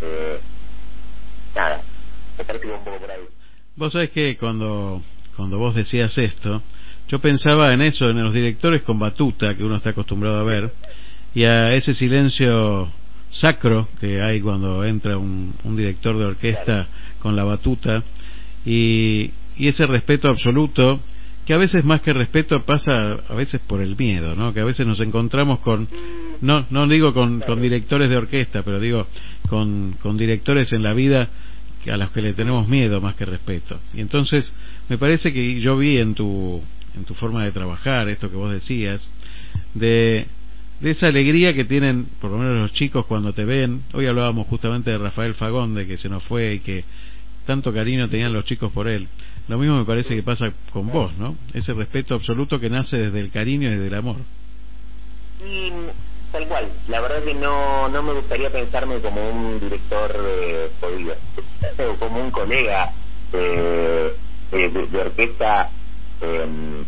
Eh, 0.00 0.40
nada, 1.54 1.82
me 2.38 2.44
parece 2.44 2.66
un 2.66 2.84
poco 2.84 2.98
por 2.98 3.10
ahí. 3.10 3.28
Vos 3.76 3.92
sabés 3.92 4.10
que 4.10 4.36
cuando, 4.36 5.00
cuando 5.36 5.58
vos 5.58 5.74
decías 5.74 6.16
esto, 6.18 6.60
yo 7.08 7.20
pensaba 7.20 7.72
en 7.72 7.82
eso, 7.82 8.10
en 8.10 8.22
los 8.22 8.34
directores 8.34 8.82
con 8.82 8.98
batuta 8.98 9.56
que 9.56 9.62
uno 9.62 9.76
está 9.76 9.90
acostumbrado 9.90 10.38
a 10.40 10.42
ver, 10.42 10.72
y 11.34 11.44
a 11.44 11.72
ese 11.72 11.94
silencio 11.94 12.88
sacro 13.30 13.88
que 14.00 14.20
hay 14.20 14.40
cuando 14.40 14.84
entra 14.84 15.16
un, 15.16 15.54
director 15.76 16.18
de 16.18 16.24
orquesta 16.24 16.88
con 17.20 17.36
la 17.36 17.44
batuta, 17.44 18.02
y, 18.66 19.30
y 19.56 19.68
ese 19.68 19.86
respeto 19.86 20.28
absoluto 20.28 21.00
que 21.46 21.54
a 21.54 21.58
veces 21.58 21.84
más 21.84 22.00
que 22.02 22.12
respeto 22.12 22.62
pasa 22.64 22.92
a 23.28 23.34
veces 23.34 23.60
por 23.66 23.80
el 23.80 23.96
miedo, 23.96 24.34
¿no? 24.34 24.52
Que 24.52 24.60
a 24.60 24.64
veces 24.64 24.86
nos 24.86 25.00
encontramos 25.00 25.60
con, 25.60 25.88
no, 26.40 26.66
no 26.70 26.88
digo 26.88 27.14
con, 27.14 27.40
con 27.40 27.62
directores 27.62 28.10
de 28.10 28.16
orquesta, 28.16 28.62
pero 28.62 28.80
digo 28.80 29.06
con, 29.48 29.96
con 30.02 30.18
directores 30.18 30.72
en 30.72 30.82
la 30.82 30.92
vida 30.92 31.28
a 31.86 31.96
los 31.96 32.10
que 32.10 32.20
le 32.20 32.34
tenemos 32.34 32.68
miedo 32.68 33.00
más 33.00 33.14
que 33.14 33.24
respeto. 33.24 33.78
Y 33.94 34.00
entonces 34.00 34.50
me 34.88 34.98
parece 34.98 35.32
que 35.32 35.60
yo 35.60 35.76
vi 35.76 35.98
en 35.98 36.14
tu 36.14 36.62
en 36.96 37.04
tu 37.04 37.14
forma 37.14 37.44
de 37.44 37.52
trabajar, 37.52 38.08
esto 38.08 38.30
que 38.30 38.36
vos 38.36 38.52
decías, 38.52 39.00
de, 39.74 40.26
de 40.80 40.90
esa 40.90 41.06
alegría 41.06 41.54
que 41.54 41.64
tienen, 41.64 42.06
por 42.20 42.30
lo 42.30 42.38
menos 42.38 42.56
los 42.56 42.72
chicos 42.72 43.06
cuando 43.06 43.32
te 43.32 43.44
ven. 43.44 43.82
Hoy 43.92 44.06
hablábamos 44.06 44.46
justamente 44.48 44.90
de 44.90 44.98
Rafael 44.98 45.34
Fagón, 45.34 45.74
de 45.74 45.86
que 45.86 45.98
se 45.98 46.08
nos 46.08 46.22
fue 46.24 46.54
y 46.54 46.58
que 46.60 46.84
tanto 47.46 47.72
cariño 47.72 48.08
tenían 48.08 48.32
los 48.32 48.44
chicos 48.44 48.72
por 48.72 48.88
él. 48.88 49.06
Lo 49.48 49.58
mismo 49.58 49.78
me 49.78 49.84
parece 49.84 50.14
que 50.14 50.22
pasa 50.22 50.52
con 50.72 50.88
vos, 50.88 51.16
¿no? 51.18 51.36
Ese 51.54 51.72
respeto 51.72 52.14
absoluto 52.14 52.60
que 52.60 52.70
nace 52.70 52.96
desde 52.96 53.20
el 53.20 53.30
cariño 53.30 53.68
y 53.68 53.74
desde 53.74 53.88
el 53.88 53.94
amor. 53.94 54.16
Y 55.40 55.72
tal 56.32 56.46
cual. 56.46 56.68
La 56.88 57.00
verdad 57.00 57.22
que 57.22 57.34
no, 57.34 57.88
no 57.88 58.02
me 58.02 58.12
gustaría 58.12 58.50
pensarme 58.50 59.00
como 59.00 59.28
un 59.30 59.60
director 59.60 60.14
eh, 60.16 60.70
como 61.98 62.20
un 62.20 62.30
colega 62.30 62.92
eh, 63.32 64.14
de 64.50 65.00
orquesta 65.00 65.70
eh, 66.20 66.84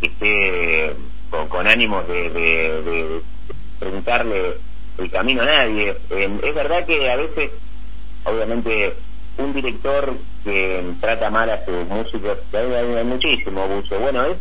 esté 0.00 0.94
con, 1.30 1.48
con 1.48 1.66
ánimos 1.66 2.06
de, 2.08 2.30
de, 2.30 3.22
preguntarle 3.78 4.56
el 4.98 5.10
camino 5.10 5.42
a 5.42 5.46
nadie. 5.46 5.96
Em, 6.10 6.38
es 6.42 6.54
verdad 6.54 6.84
que 6.84 7.10
a 7.10 7.16
veces, 7.16 7.50
obviamente, 8.24 8.94
un 9.36 9.52
director 9.52 10.16
que 10.44 10.94
trata 11.00 11.30
mal 11.30 11.50
a 11.50 11.64
sus 11.64 11.86
músicos, 11.86 12.38
hay, 12.52 12.72
hay 12.72 13.04
muchísimo 13.04 13.62
abuso. 13.62 13.98
Bueno, 13.98 14.24
es 14.24 14.38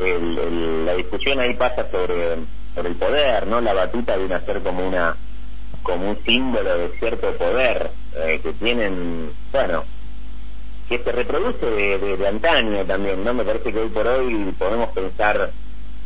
el, 0.00 0.86
la 0.86 0.94
discusión 0.94 1.38
ahí 1.38 1.54
pasa 1.54 1.88
sobre, 1.90 2.38
sobre 2.74 2.88
el 2.90 2.96
poder, 2.96 3.46
¿no? 3.46 3.60
La 3.60 3.74
batuta 3.74 4.16
viene 4.16 4.34
a 4.34 4.44
ser 4.44 4.62
como 4.62 4.86
una 4.86 5.16
como 5.82 6.10
un 6.10 6.18
símbolo 6.24 6.76
de 6.76 6.88
cierto 6.98 7.32
poder 7.32 7.90
eh, 8.14 8.40
que 8.42 8.52
tienen, 8.54 9.32
bueno, 9.50 9.84
que 10.88 10.98
se 10.98 11.12
reproduce 11.12 11.64
de, 11.64 12.16
de, 12.16 12.28
antaño 12.28 12.84
también, 12.84 13.24
¿no? 13.24 13.32
Me 13.32 13.44
parece 13.44 13.72
que 13.72 13.78
hoy 13.78 13.88
por 13.88 14.06
hoy 14.06 14.54
podemos 14.58 14.90
pensar 14.90 15.50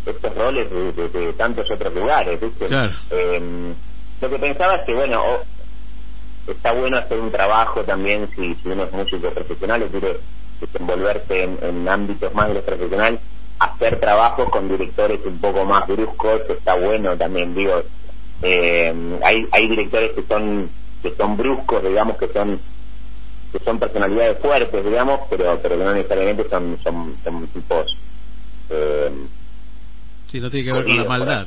estos 0.06 0.34
roles 0.34 0.70
de, 0.70 1.32
tantos 1.32 1.70
otros 1.70 1.94
lugares, 1.94 2.40
¿viste? 2.40 2.66
Eh, 3.10 3.74
lo 4.20 4.30
que 4.30 4.38
pensaba 4.38 4.76
es 4.76 4.84
que, 4.84 4.94
bueno, 4.94 5.22
está 6.46 6.72
bueno 6.72 6.98
hacer 6.98 7.18
un 7.18 7.32
trabajo 7.32 7.82
también, 7.82 8.28
si, 8.36 8.54
si 8.56 8.68
uno 8.68 8.84
es 8.84 8.92
músico 8.92 9.30
profesional 9.32 9.82
y 9.82 9.88
quiere 9.88 10.20
desenvolverse 10.60 11.42
en, 11.42 11.58
en 11.62 11.88
ámbitos 11.88 12.32
más 12.34 12.48
de 12.48 12.54
lo 12.54 12.62
profesional, 12.62 13.18
hacer 13.58 14.00
trabajos 14.00 14.48
con 14.50 14.68
directores 14.68 15.20
un 15.24 15.38
poco 15.38 15.64
más 15.64 15.86
bruscos, 15.86 16.42
está 16.48 16.74
bueno 16.74 17.16
también, 17.16 17.54
digo, 17.54 17.82
eh, 18.42 19.18
hay, 19.22 19.46
hay 19.52 19.68
directores 19.68 20.12
que 20.12 20.22
son 20.24 20.70
que 21.02 21.14
son 21.16 21.36
bruscos, 21.36 21.82
digamos, 21.82 22.16
que 22.18 22.28
son 22.28 22.60
que 23.52 23.58
son 23.64 23.78
personalidades 23.78 24.38
fuertes, 24.38 24.84
digamos, 24.84 25.20
pero 25.30 25.58
pero 25.62 25.76
no 25.76 25.92
necesariamente 25.92 26.48
son 26.48 26.78
son, 26.82 27.16
son 27.22 27.46
tipos 27.48 27.86
eh, 28.70 29.10
sí, 30.30 30.40
no 30.40 30.50
tiene 30.50 30.66
que 30.66 30.72
ver 30.72 30.84
con 30.84 30.96
la 30.96 31.04
maldad. 31.04 31.46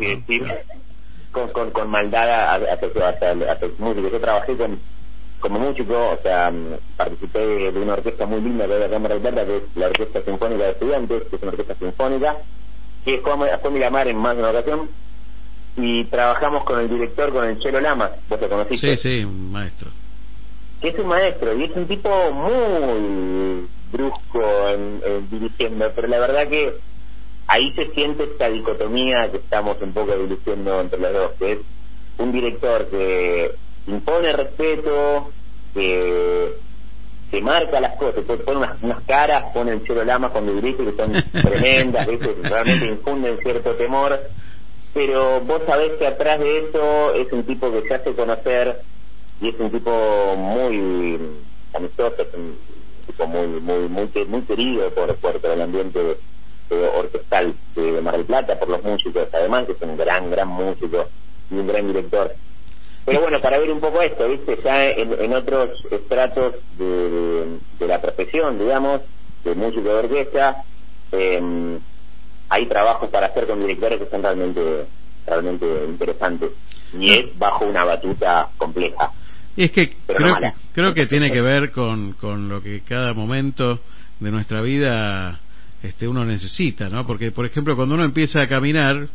con, 1.32 1.50
con, 1.50 1.72
con 1.72 1.90
maldad 1.90 2.56
hacia, 2.56 3.10
hacia, 3.10 3.68
músico. 3.78 4.10
Yo 4.10 4.20
trabajé 4.20 4.56
con, 4.56 4.80
como 5.40 5.60
músico, 5.60 6.10
o 6.10 6.18
sea, 6.22 6.52
participé 6.96 7.40
de 7.40 7.80
una 7.80 7.94
orquesta 7.94 8.26
muy 8.26 8.42
linda 8.42 8.66
que 8.66 8.74
es 8.74 8.80
la 8.80 8.90
Cámara 8.90 9.20
de 9.20 9.46
que 9.46 9.58
es 9.58 9.64
la 9.76 9.88
Orquesta 9.88 10.24
Sinfónica 10.24 10.64
de 10.64 10.72
Estudiantes, 10.72 11.24
que 11.30 11.36
es 11.36 11.42
una 11.42 11.52
orquesta 11.52 11.76
sinfónica, 11.76 12.38
que 13.06 13.20
fue, 13.20 13.60
fue 13.62 13.72
mi 13.72 13.80
llamar 13.80 14.08
en 14.08 14.18
más 14.18 14.36
de 14.36 14.42
una 14.42 14.52
ocasión, 14.52 14.90
y 15.76 16.06
trabajamos 16.06 16.64
con 16.64 16.80
el 16.80 16.90
director, 16.90 17.32
con 17.32 17.46
el 17.46 17.60
Chelo 17.60 17.80
Lama, 17.80 18.12
vos 18.28 18.42
lo 18.42 18.50
conociste. 18.50 18.98
Sí, 18.98 19.10
sí, 19.10 19.24
un 19.24 19.52
maestro 19.52 19.92
que 20.80 20.90
es 20.90 21.00
un 21.00 21.08
maestro 21.08 21.54
y 21.56 21.64
es 21.64 21.72
un 21.76 21.88
tipo 21.88 22.10
muy 22.32 23.68
brusco 23.92 24.70
en, 24.70 25.30
dirigiendo, 25.30 25.92
pero 25.96 26.08
la 26.08 26.20
verdad 26.20 26.48
que 26.48 26.76
ahí 27.48 27.72
se 27.74 27.92
siente 27.94 28.26
esta 28.26 28.50
dicotomía 28.50 29.30
que 29.32 29.38
estamos 29.38 29.78
un 29.82 29.94
poco 29.94 30.16
dirigiendo 30.16 30.80
entre 30.82 31.00
los 31.00 31.14
dos, 31.14 31.32
que 31.40 31.52
es 31.54 31.60
un 32.20 32.32
director 32.32 32.90
que 32.90 33.56
impone 33.88 34.32
respeto, 34.34 35.32
que, 35.74 36.54
que 37.32 37.42
marca 37.42 37.80
las 37.80 37.96
cosas, 37.98 38.24
pone 38.24 38.58
unas, 38.58 38.82
unas 38.82 39.04
caras, 39.04 39.52
pone 39.54 39.72
el 39.72 39.82
cielo 39.82 40.04
lama 40.04 40.30
cuando 40.30 40.56
grita 40.56 40.84
que 40.84 40.94
son 40.94 41.14
tremendas, 41.32 42.08
realmente 42.44 42.86
infunden 42.86 43.40
cierto 43.40 43.76
temor, 43.76 44.20
pero 44.94 45.42
vos 45.42 45.62
sabés 45.66 45.94
que 45.94 46.08
atrás 46.08 46.40
de 46.40 46.68
eso 46.68 47.14
es 47.14 47.32
un 47.32 47.44
tipo 47.44 47.72
que 47.72 47.88
se 47.88 47.94
hace 47.94 48.14
conocer 48.14 48.82
y 49.40 49.50
es 49.50 49.60
un 49.60 49.72
tipo 49.72 50.36
muy 50.36 51.20
amistoso, 51.74 52.22
es 52.22 52.34
un 52.34 52.58
tipo 53.06 53.28
muy 53.28 53.48
muy 53.48 53.88
muy, 53.88 54.26
muy 54.28 54.42
querido 54.42 54.90
por, 54.92 55.16
por, 55.18 55.40
el 55.44 55.62
ambiente 55.62 56.18
orquestal 56.70 57.56
de 57.76 58.02
Mar 58.02 58.18
del 58.18 58.26
Plata, 58.26 58.60
por 58.60 58.70
los 58.70 58.84
músicos, 58.84 59.30
además 59.32 59.66
que 59.66 59.74
es 59.74 59.82
un 59.82 59.96
gran, 59.98 60.30
gran 60.30 60.48
músico 60.50 61.08
y 61.50 61.56
un 61.56 61.68
gran 61.68 61.88
director. 61.88 62.36
Pero 63.08 63.22
bueno, 63.22 63.40
para 63.40 63.58
ver 63.58 63.72
un 63.72 63.80
poco 63.80 64.02
esto, 64.02 64.28
¿viste? 64.28 64.60
Ya 64.62 64.88
en, 64.88 65.34
otros 65.34 65.70
estratos 65.90 66.56
de, 66.78 67.58
la 67.88 68.02
profesión, 68.02 68.60
digamos, 68.60 69.00
de 69.46 69.56
músico 69.56 69.84
de 69.84 69.94
orquesta, 69.94 70.66
eh, 71.14 71.80
hay 72.50 72.66
trabajos 72.66 73.10
para 73.10 73.28
hacer 73.28 73.48
con 73.48 73.62
directores 73.62 74.00
que 74.00 74.10
son 74.10 74.22
realmente, 74.22 74.88
realmente 75.26 75.86
interesantes. 75.88 76.52
Y 77.00 77.14
es 77.14 77.40
bajo 77.40 77.66
una 77.66 77.86
batuta 77.86 78.50
compleja. 78.58 79.14
Y 79.56 79.64
es 79.64 79.72
que 79.72 79.90
creo, 80.06 80.36
que 80.36 80.52
creo 80.74 80.94
que 80.94 81.08
tiene 81.08 81.32
que 81.32 81.42
ver 81.42 81.72
con, 81.72 82.12
con 82.12 82.50
lo 82.50 82.62
que 82.62 82.82
cada 82.82 83.14
momento 83.14 83.80
de 84.20 84.32
nuestra 84.32 84.62
vida 84.62 85.40
este 85.82 86.10
uno 86.10 86.26
necesita, 86.26 86.90
¿no? 86.90 87.08
Porque, 87.08 87.32
por 87.32 87.46
ejemplo, 87.46 87.78
cuando 87.78 87.96
uno 87.96 88.04
empieza 88.04 88.42
a 88.42 88.50
caminar 88.50 89.08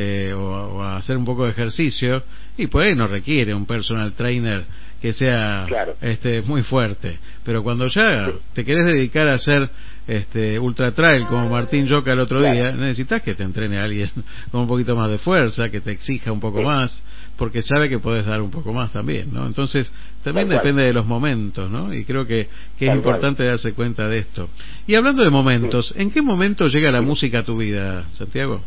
eh, 0.00 0.32
o, 0.32 0.80
a 0.80 0.96
hacer 0.96 1.16
un 1.16 1.24
poco 1.24 1.44
de 1.44 1.50
ejercicio, 1.50 2.22
y 2.56 2.68
por 2.68 2.84
ahí 2.84 2.94
no 2.94 3.08
requiere 3.08 3.52
un 3.52 3.66
personal 3.66 4.12
trainer 4.12 4.64
que 5.02 5.12
sea 5.12 5.66
este 6.00 6.42
muy 6.42 6.62
fuerte, 6.62 7.18
pero 7.44 7.64
cuando 7.64 7.88
ya 7.88 8.30
te 8.54 8.64
querés 8.64 8.86
dedicar 8.86 9.26
a 9.26 9.34
hacer 9.34 9.68
este 10.06 10.56
ultra 10.60 10.92
trail 10.92 11.26
como 11.26 11.48
Martín 11.48 11.86
Yoca 11.86 12.12
el 12.12 12.20
otro 12.20 12.40
día, 12.40 12.70
necesitas 12.76 13.22
que 13.22 13.34
te 13.34 13.42
entrene 13.42 13.78
alguien 13.78 14.08
con 14.52 14.60
un 14.60 14.68
poquito 14.68 14.94
más 14.94 15.10
de 15.10 15.18
fuerza, 15.18 15.68
que 15.68 15.80
te 15.80 15.90
exija 15.90 16.30
un 16.30 16.38
poco 16.38 16.62
más, 16.62 17.02
porque 17.36 17.62
sabe 17.62 17.88
que 17.88 17.98
puedes 17.98 18.24
dar 18.24 18.40
un 18.40 18.52
poco 18.52 18.72
más 18.72 18.92
también, 18.92 19.32
¿no? 19.32 19.48
Entonces, 19.48 19.92
también 20.22 20.48
depende 20.48 20.84
de 20.84 20.92
los 20.92 21.06
momentos, 21.06 21.68
¿no? 21.72 21.92
Y 21.92 22.04
creo 22.04 22.24
que, 22.24 22.48
que 22.78 22.86
es 22.86 22.94
importante 22.94 23.42
darse 23.42 23.72
cuenta 23.72 24.06
de 24.06 24.18
esto. 24.18 24.48
Y 24.86 24.94
hablando 24.94 25.24
de 25.24 25.30
momentos, 25.30 25.92
¿en 25.96 26.12
qué 26.12 26.22
momento 26.22 26.68
llega 26.68 26.92
la 26.92 27.02
música 27.02 27.40
a 27.40 27.44
tu 27.44 27.56
vida, 27.56 28.06
Santiago? 28.12 28.62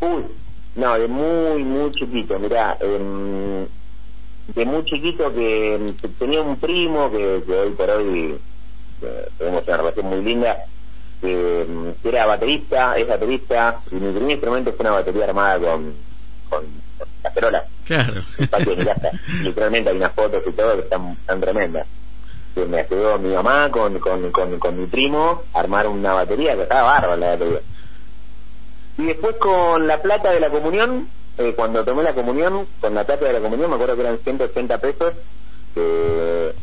Uy, 0.00 0.24
no, 0.76 0.98
de 0.98 1.08
muy, 1.08 1.62
muy 1.62 1.90
chiquito, 1.92 2.38
mirá, 2.38 2.76
eh, 2.80 3.66
de 4.48 4.64
muy 4.64 4.84
chiquito 4.84 5.32
que 5.32 5.94
tenía 6.18 6.42
un 6.42 6.56
primo 6.56 7.10
que, 7.10 7.42
hoy 7.48 7.70
por 7.70 7.90
hoy 7.90 8.38
tenemos 9.38 9.66
una 9.66 9.76
relación 9.76 10.06
muy 10.06 10.22
linda, 10.22 10.58
que, 11.20 11.66
era 12.02 12.26
baterista, 12.26 12.96
es 12.96 13.06
baterista, 13.06 13.80
y 13.90 13.94
mi 13.94 14.12
primer 14.12 14.30
instrumento 14.32 14.72
fue 14.72 14.86
una 14.86 14.96
batería 14.96 15.24
armada 15.24 15.58
con, 15.58 15.94
con, 16.50 16.64
cacerolas. 17.22 17.64
Claro. 17.86 18.22
Literalmente 19.42 19.90
hay 19.90 19.96
unas 19.96 20.12
fotos 20.12 20.42
y 20.46 20.52
todo 20.52 20.74
que 20.74 20.82
están, 20.82 21.12
están 21.12 21.40
tremendas. 21.40 21.86
Que 22.54 22.64
me 22.66 22.80
ayudó 22.80 23.18
mi 23.18 23.34
mamá 23.34 23.70
con, 23.70 23.98
con, 23.98 24.30
con, 24.30 24.58
con 24.58 24.80
mi 24.80 24.86
primo 24.86 25.42
a 25.52 25.60
armar 25.60 25.86
una 25.86 26.14
batería 26.14 26.54
que 26.54 26.62
estaba 26.62 26.82
bárbara 26.82 27.16
la 27.16 27.30
batería. 27.30 27.60
Y 28.96 29.06
después 29.06 29.36
con 29.36 29.86
la 29.86 30.00
plata 30.00 30.30
de 30.30 30.40
la 30.40 30.50
comunión 30.50 31.08
eh, 31.36 31.52
cuando 31.56 31.84
tomé 31.84 32.04
la 32.04 32.14
comunión, 32.14 32.68
con 32.80 32.94
la 32.94 33.04
plata 33.04 33.26
de 33.26 33.32
la 33.32 33.40
comunión, 33.40 33.68
me 33.68 33.74
acuerdo 33.74 33.96
que 33.96 34.02
eran 34.02 34.18
180 34.18 34.78
pesos 34.78 35.14
que, 35.74 36.54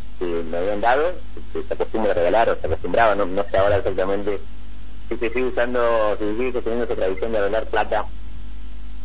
me 0.49 0.58
habían 0.58 0.79
dado, 0.79 1.13
que 1.51 1.63
se 1.63 1.73
acostumbra 1.73 2.12
a 2.12 2.15
regalar 2.15 2.49
o 2.49 2.56
se 2.56 2.67
acostumbraba, 2.67 3.15
no, 3.15 3.25
no 3.25 3.43
sé 3.43 3.58
ahora 3.58 3.77
exactamente 3.77 4.39
si 5.10 5.17
se 5.17 5.29
sigue 5.29 5.47
usando, 5.47 6.15
si 6.17 6.38
sigue 6.38 6.62
teniendo 6.62 6.86
esa 6.86 6.95
tradición 6.95 7.34
de 7.34 7.39
regalar 7.39 7.67
plata 7.67 8.06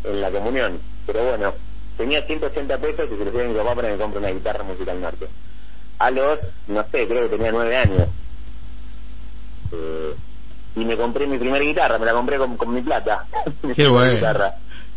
en 0.05 0.21
la 0.21 0.31
comunión. 0.31 0.79
Pero 1.05 1.25
bueno, 1.25 1.55
tenía 1.97 2.23
180 2.23 2.79
pesos 2.79 3.09
y 3.11 3.17
se 3.17 3.25
los 3.25 3.35
di 3.35 3.41
a 3.41 3.45
mi 3.45 3.55
papá 3.55 3.75
para 3.75 3.89
que 3.89 3.95
me 3.95 4.01
compre 4.01 4.21
una 4.21 4.31
guitarra 4.31 4.63
musical 4.63 5.01
norte. 5.01 5.27
A 5.99 6.11
los, 6.13 6.39
no 6.69 6.85
sé, 6.93 7.09
creo 7.09 7.23
que 7.23 7.37
tenía 7.37 7.51
nueve 7.51 7.77
años. 7.77 8.09
Eh, 9.73 10.15
y 10.77 10.85
me 10.85 10.97
compré 10.97 11.27
mi 11.27 11.39
primera 11.39 11.65
guitarra, 11.65 11.99
me 11.99 12.07
la 12.07 12.13
compré 12.13 12.37
con, 12.37 12.57
con 12.57 12.73
mi 12.73 12.83
plata. 12.83 13.25
Qué 13.75 13.89
bueno. 13.89 14.53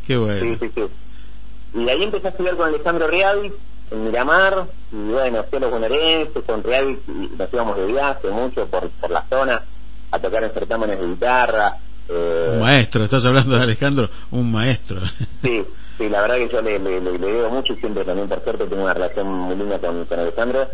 Qué 0.05 0.17
bueno. 0.17 0.41
Sí, 0.41 0.57
sí, 0.59 0.71
sí. 0.75 1.79
Y 1.79 1.89
ahí 1.89 2.03
empecé 2.03 2.27
a 2.27 2.31
estudiar 2.31 2.57
con 2.57 2.67
Alejandro 2.67 3.07
Reavi 3.07 3.53
en 3.91 4.03
Miramar, 4.03 4.67
y 4.91 5.11
bueno, 5.11 5.43
fui 5.43 5.57
a 5.57 5.61
los 5.61 5.71
bonaerenses, 5.71 6.43
con 6.43 6.63
Reavi 6.63 6.99
nos 7.37 7.53
íbamos 7.53 7.77
de 7.77 7.85
viaje 7.87 8.29
mucho 8.29 8.67
por, 8.67 8.89
por 8.89 9.09
la 9.09 9.23
zona, 9.29 9.63
a 10.11 10.19
tocar 10.19 10.43
en 10.43 10.51
certámenes 10.51 10.99
de 10.99 11.07
guitarra. 11.07 11.77
Eh... 12.07 12.49
Un 12.53 12.59
maestro, 12.59 13.03
estás 13.03 13.25
hablando 13.25 13.55
de 13.55 13.63
Alejandro, 13.63 14.09
un 14.31 14.51
maestro. 14.51 15.01
Sí, 15.41 15.65
sí, 15.97 16.09
la 16.09 16.21
verdad 16.21 16.35
que 16.35 16.49
yo 16.49 16.61
le, 16.61 16.77
le, 16.79 16.99
le, 16.99 17.47
mucho 17.49 17.73
y 17.73 17.77
siempre 17.77 18.03
también, 18.03 18.27
por 18.27 18.43
suerte, 18.43 18.65
tengo 18.67 18.83
una 18.83 18.93
relación 18.93 19.27
muy 19.27 19.55
linda 19.55 19.79
con, 19.79 20.05
con 20.05 20.19
Alejandro 20.19 20.67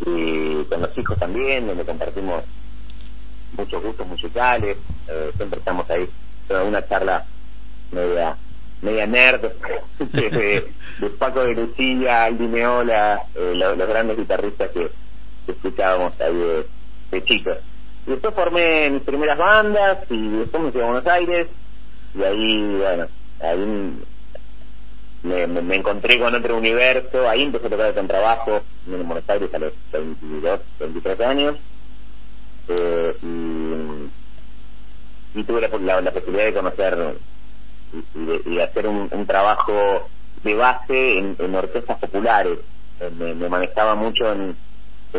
y 0.00 0.64
con 0.64 0.80
los 0.80 0.96
hijos 0.96 1.18
también, 1.18 1.66
donde 1.66 1.84
compartimos 1.84 2.42
muchos 3.58 3.82
gustos 3.82 4.06
musicales, 4.06 4.78
eh, 5.08 5.32
siempre 5.36 5.58
estamos 5.58 5.88
ahí, 5.90 6.08
pero 6.46 6.66
una 6.66 6.86
charla 6.86 7.24
media 7.92 8.36
media 8.80 9.06
nerd. 9.06 9.42
De, 9.98 11.10
Paco 11.18 11.44
de 11.44 11.54
Lucía, 11.54 12.24
Aldi 12.24 12.48
Meola, 12.48 13.22
eh, 13.34 13.52
los, 13.54 13.76
grandes 13.76 14.16
guitarristas 14.16 14.70
que, 14.72 14.90
escuchábamos 15.46 16.20
ahí 16.20 16.64
de, 17.10 17.24
chicos. 17.24 17.58
Y 18.06 18.10
después 18.10 18.34
formé 18.34 18.90
mis 18.90 19.02
primeras 19.02 19.38
bandas 19.38 19.98
y 20.10 20.28
después 20.38 20.62
me 20.62 20.72
fui 20.72 20.80
a 20.80 20.86
Buenos 20.86 21.06
Aires 21.06 21.46
y 22.14 22.22
ahí, 22.22 22.76
bueno, 22.76 23.06
ahí 23.40 23.96
me, 25.22 25.46
me, 25.46 25.76
encontré 25.76 26.18
con 26.18 26.34
otro 26.34 26.56
universo, 26.56 27.28
ahí 27.28 27.44
empecé 27.44 27.66
a 27.66 27.70
tocar 27.70 27.94
con 27.94 28.08
trabajo 28.08 28.60
en 28.86 29.06
Buenos 29.06 29.28
Aires 29.30 29.54
a 29.54 29.58
los 29.58 29.72
22, 29.92 30.60
23 30.80 31.20
años 31.20 31.56
eh, 32.68 33.16
y, 35.34 35.44
tuve 35.44 35.60
la, 35.60 36.00
la 36.00 36.10
posibilidad 36.10 36.46
de 36.46 36.54
conocer 36.54 37.16
y, 38.46 38.60
hacer 38.60 38.86
un, 38.86 39.26
trabajo 39.26 40.08
de 40.42 40.54
base 40.54 41.18
en, 41.18 41.54
orquestas 41.54 41.98
populares. 41.98 42.58
Eh, 43.00 43.10
me, 43.16 43.48
manejaba 43.48 43.94
mucho 43.94 44.32
en, 44.32 44.56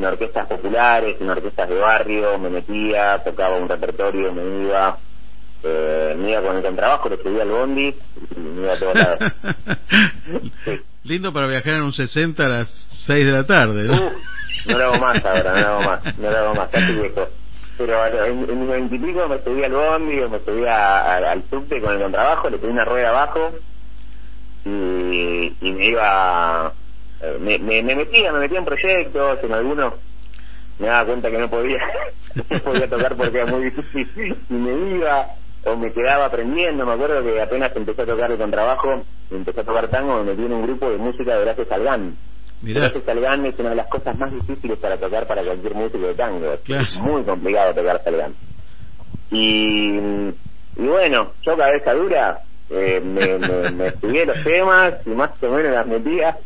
orquestas 0.05 0.47
populares, 0.47 1.17
en 1.19 1.29
orquestas 1.29 1.69
de 1.69 1.75
barrio, 1.75 2.37
me 2.39 2.49
metía, 2.49 3.21
tocaba 3.23 3.57
un 3.57 3.67
repertorio, 3.67 4.31
me 4.33 4.63
iba, 4.63 4.97
eh, 5.63 6.15
me 6.17 6.31
iba 6.31 6.41
con 6.41 6.57
el 6.57 6.63
contrabajo, 6.63 7.09
le 7.09 7.17
subía 7.17 7.41
al 7.43 7.49
bondi 7.49 7.95
y 8.35 8.39
me 8.39 8.63
iba 8.63 8.73
a 8.73 8.79
todos 8.79 8.95
lados. 8.95 9.19
Lindo 11.03 11.33
para 11.33 11.47
viajar 11.47 11.75
en 11.75 11.83
un 11.83 11.93
60 11.93 12.45
a 12.45 12.49
las 12.49 12.69
6 13.07 13.25
de 13.25 13.31
la 13.31 13.45
tarde, 13.45 13.85
¿no? 13.85 14.11
no 14.67 14.77
lo 14.77 14.85
hago 14.85 14.99
más 14.99 15.25
ahora, 15.25 15.53
no 15.53 15.59
lo 15.59 15.67
hago 15.67 15.81
más, 15.81 16.17
no 16.19 16.31
lo 16.31 16.37
hago 16.37 16.53
más, 16.53 16.69
casi 16.69 16.93
viejo 16.93 17.27
pero 17.79 18.25
en, 18.25 18.59
mis 18.59 18.69
veintipico 18.69 19.25
me 19.29 19.41
subí 19.41 19.63
al 19.63 19.71
bondi 19.71 20.15
me 20.15 20.39
subí 20.39 20.65
al 20.67 21.43
subte 21.49 21.79
con 21.79 21.93
el 21.93 22.01
contrabajo, 22.01 22.49
le 22.49 22.57
puse 22.57 22.71
una 22.73 22.83
rueda 22.83 23.09
abajo 23.09 23.53
y, 24.65 25.55
y 25.61 25.71
me 25.71 25.85
iba, 25.85 26.73
eh, 27.21 27.37
me, 27.39 27.57
me, 27.57 27.95
metía, 27.95 28.33
me 28.33 28.39
metía 28.39 28.59
en 28.59 28.65
proyectos, 28.65 29.39
en 29.43 29.53
algunos 29.53 29.93
me 30.77 30.87
daba 30.87 31.05
cuenta 31.05 31.31
que 31.31 31.37
no 31.37 31.49
podía, 31.49 31.79
no 32.49 32.59
podía 32.59 32.89
tocar 32.89 33.15
porque 33.15 33.37
era 33.39 33.45
muy 33.49 33.69
difícil 33.69 34.37
y 34.49 34.53
me 34.53 34.97
iba 34.97 35.27
o 35.63 35.77
me 35.77 35.93
quedaba 35.93 36.25
aprendiendo, 36.25 36.85
me 36.85 36.91
acuerdo 36.91 37.23
que 37.23 37.41
apenas 37.41 37.73
empecé 37.77 38.01
a 38.01 38.05
tocar 38.05 38.29
el 38.29 38.37
contrabajo, 38.37 39.05
empecé 39.31 39.61
a 39.61 39.65
tocar 39.65 39.87
tango, 39.87 40.17
me 40.17 40.31
metí 40.31 40.45
en 40.45 40.51
un 40.51 40.63
grupo 40.63 40.89
de 40.89 40.97
música 40.97 41.37
de 41.37 41.45
Gracias 41.45 41.69
Salgán 41.69 42.17
Mirá. 42.61 42.91
Salgán 43.05 43.45
es 43.45 43.57
una 43.57 43.69
de 43.69 43.75
las 43.75 43.87
cosas 43.87 44.17
más 44.17 44.33
difíciles 44.33 44.77
para 44.79 44.97
tocar 44.97 45.25
para 45.27 45.43
cualquier 45.43 45.75
músico 45.75 46.07
de 46.07 46.13
tango. 46.13 46.53
Es 46.53 46.95
muy 46.95 47.23
complicado 47.23 47.73
tocar 47.73 48.03
Salgán. 48.03 48.35
Y, 49.31 49.97
y 49.97 50.87
bueno, 50.87 51.33
yo 51.43 51.55
cabeza 51.55 51.93
dura, 51.93 52.41
eh, 52.69 53.01
me, 53.03 53.71
me, 53.71 53.87
estudié 53.87 54.25
los 54.25 54.43
temas 54.43 54.95
y 55.05 55.09
más 55.09 55.31
o 55.41 55.51
menos 55.51 55.71
las 55.71 55.87
metía 55.87 56.37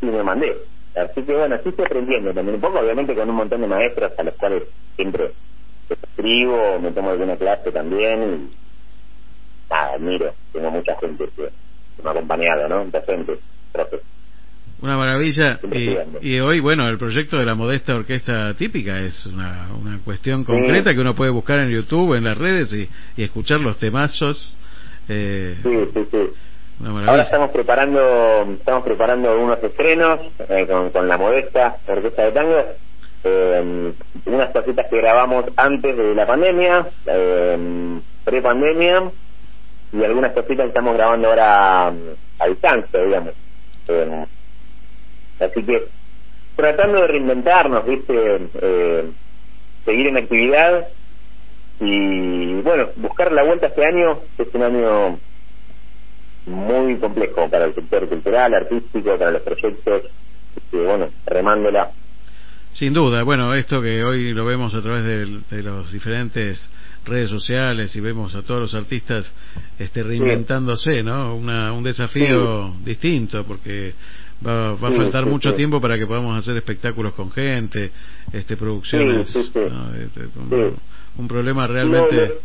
y 0.00 0.06
me 0.06 0.22
mandé. 0.22 0.56
Así 0.96 1.22
que 1.22 1.32
bueno, 1.32 1.54
así 1.54 1.68
estoy 1.68 1.84
aprendiendo 1.84 2.32
también 2.32 2.56
un 2.56 2.60
poco, 2.60 2.80
obviamente 2.80 3.14
con 3.14 3.30
un 3.30 3.36
montón 3.36 3.60
de 3.60 3.68
maestros 3.68 4.12
a 4.18 4.22
los 4.22 4.34
cuales 4.34 4.64
siempre 4.96 5.32
escribo, 5.88 6.78
me 6.80 6.90
tomo 6.90 7.10
alguna 7.10 7.36
clase 7.36 7.70
también 7.70 8.22
y 8.22 9.70
nada, 9.70 9.94
admiro, 9.94 10.34
tengo 10.52 10.70
mucha 10.70 10.96
gente 10.98 11.28
que, 11.36 11.50
me 12.02 12.08
ha 12.08 12.12
acompañado, 12.12 12.68
¿no? 12.68 12.84
Mucha 12.84 13.02
gente, 13.02 13.38
profes. 13.72 14.00
Una 14.80 14.96
maravilla. 14.96 15.58
Y, 16.20 16.38
hoy, 16.38 16.60
bueno, 16.60 16.88
el 16.88 16.98
proyecto 16.98 17.36
de 17.36 17.44
la 17.44 17.54
modesta 17.54 17.96
orquesta 17.96 18.54
típica 18.54 18.98
es 19.00 19.26
una, 19.26 19.68
una 19.80 19.98
cuestión 20.04 20.44
concreta 20.44 20.94
que 20.94 21.00
uno 21.00 21.14
puede 21.14 21.30
buscar 21.30 21.58
en 21.60 21.70
YouTube, 21.70 22.14
en 22.14 22.24
las 22.24 22.38
redes 22.38 22.72
y, 22.72 22.88
escuchar 23.22 23.60
los 23.60 23.78
temazos. 23.78 24.54
Eh, 25.08 25.56
sí, 25.62 25.78
sí, 25.94 26.08
sí. 26.10 26.18
Ahora 26.84 27.22
estamos 27.22 27.50
preparando 27.50 28.46
estamos 28.52 28.84
preparando 28.84 29.36
unos 29.40 29.60
estrenos 29.64 30.20
eh, 30.48 30.64
con, 30.70 30.90
con 30.90 31.08
la 31.08 31.18
modesta 31.18 31.78
orquesta 31.88 32.26
de 32.26 32.30
tango 32.30 32.64
eh, 33.24 33.92
unas 34.26 34.50
cositas 34.50 34.86
que 34.88 34.96
grabamos 34.96 35.46
antes 35.56 35.96
de 35.96 36.14
la 36.14 36.26
pandemia, 36.26 36.86
eh, 37.06 38.00
pre-pandemia, 38.24 39.10
y 39.92 40.04
algunas 40.04 40.32
cositas 40.32 40.64
que 40.64 40.68
estamos 40.68 40.94
grabando 40.94 41.28
ahora 41.28 41.90
mm, 41.90 42.42
a 42.42 42.46
distancia, 42.46 43.02
digamos. 43.02 43.34
Así 45.40 45.62
que 45.64 45.88
tratando 46.56 47.00
de 47.00 47.06
reinventarnos, 47.06 47.86
¿viste? 47.86 48.48
Eh, 48.60 49.10
seguir 49.84 50.06
en 50.08 50.16
actividad 50.16 50.88
y, 51.80 52.54
bueno, 52.62 52.88
buscar 52.96 53.30
la 53.32 53.44
vuelta 53.44 53.68
este 53.68 53.84
año, 53.86 54.20
es 54.36 54.48
un 54.52 54.62
año 54.62 55.18
muy 56.46 56.96
complejo 56.96 57.48
para 57.48 57.66
el 57.66 57.74
sector 57.74 58.08
cultural, 58.08 58.52
artístico, 58.54 59.16
para 59.16 59.30
los 59.30 59.42
proyectos, 59.42 60.02
y, 60.72 60.76
bueno, 60.78 61.08
remándola 61.26 61.92
sin 62.72 62.92
duda, 62.92 63.22
bueno, 63.22 63.54
esto 63.54 63.82
que 63.82 64.04
hoy 64.04 64.32
lo 64.32 64.44
vemos 64.44 64.74
a 64.74 64.82
través 64.82 65.02
de, 65.04 65.40
de 65.50 65.62
los 65.62 65.90
diferentes 65.90 66.60
redes 67.04 67.30
sociales 67.30 67.94
y 67.96 68.00
vemos 68.00 68.34
a 68.34 68.42
todos 68.42 68.60
los 68.60 68.74
artistas 68.74 69.32
este 69.78 70.02
reinventándose, 70.02 71.02
¿no? 71.02 71.34
Una, 71.34 71.72
un 71.72 71.82
desafío 71.82 72.74
distinto 72.84 73.44
porque 73.44 73.94
va, 74.46 74.74
va 74.74 74.88
a 74.88 74.92
faltar 74.92 75.26
mucho 75.26 75.54
tiempo 75.54 75.80
para 75.80 75.96
que 75.96 76.06
podamos 76.06 76.38
hacer 76.38 76.56
espectáculos 76.56 77.14
con 77.14 77.30
gente, 77.30 77.90
este 78.32 78.56
producciones, 78.56 79.34
este, 79.34 79.68
un, 81.16 81.28
problema 81.28 81.66
realmente. 81.66 82.38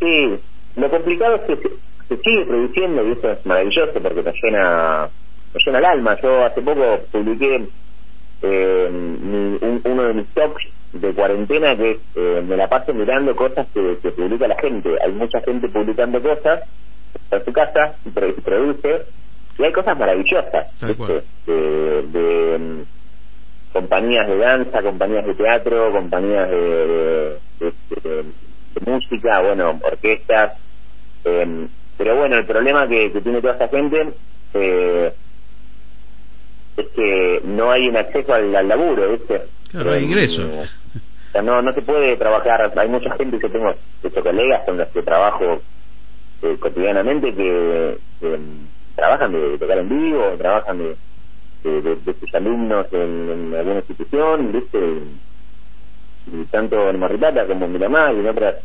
sí. 0.00 0.38
lo 0.76 0.90
complicado 0.90 1.36
es 1.36 1.42
que 1.42 1.56
se, 2.08 2.16
sigue 2.22 2.46
produciendo 2.46 3.06
y 3.06 3.12
eso 3.12 3.30
es 3.30 3.46
maravilloso 3.46 3.92
porque 4.02 4.22
te 4.22 4.32
llena, 4.42 5.08
te 5.52 5.58
llena 5.64 5.78
el 5.78 5.84
alma. 5.84 6.18
Yo 6.20 6.44
hace 6.44 6.62
poco 6.62 7.00
publiqué 7.12 7.68
eh, 8.42 9.80
uno 9.84 10.02
de 10.02 10.14
mis 10.14 10.28
tops 10.28 10.64
de 10.92 11.12
cuarentena 11.12 11.76
que 11.76 12.00
eh, 12.14 12.44
me 12.46 12.56
la 12.56 12.68
paso 12.68 12.94
mirando 12.94 13.36
cosas 13.36 13.66
que, 13.74 13.98
que, 14.02 14.10
publica 14.12 14.48
la 14.48 14.58
gente. 14.58 14.96
Hay 15.04 15.12
mucha 15.12 15.40
gente 15.42 15.68
publicando 15.68 16.20
cosas 16.20 16.62
en 17.30 17.44
su 17.44 17.52
casa 17.52 17.96
y 18.04 18.10
produce 18.10 19.04
y 19.58 19.64
hay 19.64 19.72
cosas 19.72 19.98
maravillosas 19.98 20.68
de, 20.80 22.58
mm, 22.58 22.82
compañías 23.72 24.28
de 24.28 24.36
danza, 24.36 24.82
compañías 24.82 25.26
de 25.26 25.34
teatro, 25.34 25.92
compañías 25.92 26.48
de, 26.50 27.38
de 27.58 28.90
música, 28.90 29.40
bueno, 29.40 29.80
orquestas. 29.82 30.52
Eh, 31.24 31.68
pero 31.96 32.16
bueno, 32.16 32.36
el 32.36 32.46
problema 32.46 32.86
que, 32.86 33.12
que 33.12 33.20
tiene 33.20 33.40
toda 33.40 33.54
esta 33.54 33.68
gente 33.68 34.14
eh, 34.54 35.12
es 36.76 36.86
que 36.94 37.40
no 37.44 37.70
hay 37.70 37.88
un 37.88 37.96
acceso 37.96 38.32
al, 38.32 38.52
laburo, 38.68 39.10
¿viste? 39.10 39.42
Claro, 39.70 39.92
hay 39.92 40.04
ingresos. 40.04 40.46
O 40.46 41.32
sea, 41.32 41.42
no, 41.42 41.60
no 41.60 41.74
se 41.74 41.82
puede 41.82 42.16
trabajar, 42.16 42.72
hay 42.76 42.88
mucha 42.88 43.14
gente 43.16 43.38
que 43.38 43.48
tengo, 43.48 43.74
de 44.02 44.10
colegas 44.10 44.62
con 44.64 44.78
los 44.78 44.88
que 44.88 45.02
trabajo 45.02 45.60
eh, 46.42 46.56
cotidianamente 46.58 47.34
que, 47.34 47.98
trabajan 48.98 49.30
de, 49.32 49.58
tocar 49.58 49.78
en 49.78 49.88
vivo, 49.88 50.34
trabajan 50.36 50.78
de, 50.78 50.96
de, 51.62 52.14
sus 52.18 52.34
alumnos 52.34 52.86
en, 52.90 53.54
alguna 53.56 53.76
institución, 53.76 54.52
¿viste? 54.52 54.78
Y, 56.32 56.44
tanto 56.46 56.90
en 56.90 56.98
Marritata 56.98 57.46
como 57.46 57.66
en 57.66 57.72
Miramar 57.72 58.12
y 58.14 58.18
en 58.18 58.26
otras, 58.26 58.56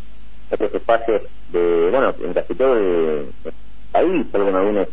otros 0.50 0.74
espacios 0.74 1.22
de, 1.52 1.90
bueno, 1.92 2.16
en 2.20 2.34
casi 2.34 2.56
todo 2.56 2.76
el 2.76 3.32
país, 3.92 4.26
solo 4.32 4.50
en 4.50 4.56
algunos, 4.56 4.88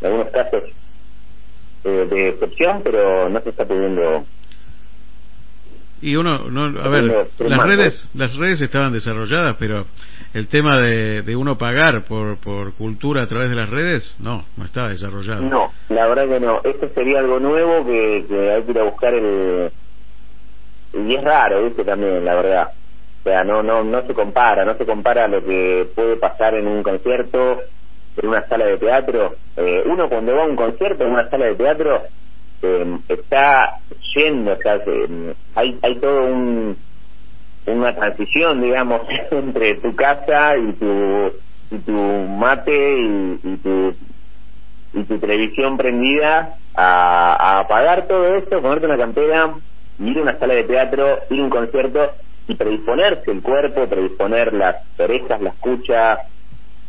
en 0.00 0.06
algunos 0.06 0.28
casos 0.28 0.62
eh, 1.84 2.06
de 2.08 2.28
excepción, 2.28 2.82
pero 2.84 3.28
no 3.28 3.40
se 3.40 3.50
está 3.50 3.64
pudiendo 3.66 4.24
y 6.00 6.16
uno 6.16 6.50
no 6.50 6.64
a 6.80 6.88
ver 6.88 7.04
las 7.38 7.62
redes 7.64 8.08
las 8.14 8.34
redes 8.34 8.60
estaban 8.60 8.92
desarrolladas 8.92 9.54
pero 9.56 9.86
el 10.34 10.48
tema 10.48 10.80
de, 10.80 11.22
de 11.22 11.36
uno 11.36 11.58
pagar 11.58 12.04
por 12.04 12.38
por 12.38 12.74
cultura 12.74 13.22
a 13.22 13.26
través 13.26 13.50
de 13.50 13.56
las 13.56 13.68
redes 13.68 14.16
no 14.18 14.44
no 14.56 14.64
estaba 14.64 14.88
desarrollado. 14.88 15.42
No 15.42 15.70
la 15.88 16.06
verdad 16.06 16.28
que 16.28 16.40
no. 16.40 16.60
Esto 16.64 16.88
sería 16.94 17.20
algo 17.20 17.38
nuevo 17.38 17.84
que, 17.84 18.24
que 18.28 18.50
hay 18.50 18.62
que 18.62 18.70
ir 18.70 18.78
a 18.78 18.84
buscar 18.84 19.14
el 19.14 19.72
y 20.94 21.14
es 21.14 21.24
raro 21.24 21.64
viste 21.64 21.84
también 21.84 22.24
la 22.24 22.34
verdad. 22.34 22.68
O 23.20 23.22
sea 23.28 23.44
no 23.44 23.62
no 23.62 23.84
no 23.84 24.06
se 24.06 24.14
compara 24.14 24.64
no 24.64 24.76
se 24.76 24.86
compara 24.86 25.28
lo 25.28 25.44
que 25.44 25.88
puede 25.94 26.16
pasar 26.16 26.54
en 26.54 26.66
un 26.66 26.82
concierto 26.82 27.60
en 28.16 28.28
una 28.28 28.46
sala 28.48 28.66
de 28.66 28.78
teatro. 28.78 29.36
Eh, 29.56 29.82
uno 29.86 30.08
cuando 30.08 30.34
va 30.34 30.44
a 30.44 30.46
un 30.46 30.56
concierto 30.56 31.04
en 31.04 31.12
una 31.12 31.28
sala 31.28 31.46
de 31.46 31.54
teatro 31.54 32.02
eh, 32.62 32.98
está 33.08 33.80
yendo, 34.14 34.52
o 34.52 34.56
sea, 34.56 34.78
hay, 35.54 35.78
hay 35.82 35.94
todo 35.96 36.24
un 36.24 36.76
una 37.66 37.94
transición, 37.94 38.60
digamos, 38.60 39.02
entre 39.30 39.76
tu 39.76 39.94
casa 39.94 40.56
y 40.56 40.72
tu 40.74 41.32
y 41.70 41.78
tu 41.78 41.92
mate 41.92 42.96
y, 43.42 43.56
tu 43.62 43.94
y 44.92 45.04
tu 45.04 45.18
televisión 45.18 45.78
prendida 45.78 46.56
a, 46.74 47.34
a 47.34 47.60
apagar 47.60 48.06
todo 48.06 48.36
esto, 48.36 48.60
ponerte 48.60 48.86
una 48.86 48.98
campera, 48.98 49.54
ir 49.98 50.18
a 50.18 50.22
una 50.22 50.38
sala 50.38 50.54
de 50.54 50.64
teatro, 50.64 51.20
ir 51.30 51.40
a 51.40 51.44
un 51.44 51.50
concierto 51.50 52.12
y 52.46 52.56
predisponerse 52.56 53.30
el 53.30 53.40
cuerpo, 53.42 53.88
predisponer 53.88 54.52
las 54.52 54.76
orejas, 54.98 55.40
la 55.40 55.50
escucha, 55.50 56.18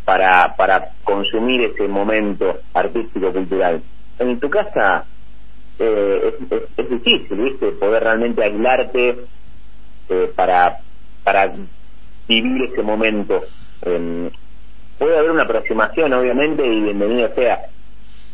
para, 0.06 0.56
para 0.58 0.92
consumir 1.04 1.62
ese 1.62 1.88
momento 1.88 2.60
artístico-cultural. 2.74 3.82
En 4.20 4.40
tu 4.40 4.50
casa 4.50 5.06
eh, 5.80 6.36
es, 6.78 6.90
difícil, 6.90 7.38
¿viste? 7.38 7.72
Poder 7.74 8.04
realmente 8.04 8.44
aislarte 8.44 9.26
eh, 10.10 10.32
para, 10.36 10.80
para 11.24 11.52
vivir 12.28 12.72
ese 12.72 12.84
momento. 12.84 13.44
Eh, 13.82 14.32
puede 14.98 15.18
haber 15.18 15.32
una 15.32 15.44
aproximación, 15.44 16.14
obviamente, 16.14 16.66
y 16.66 16.82
bienvenido 16.82 17.34
sea, 17.36 17.60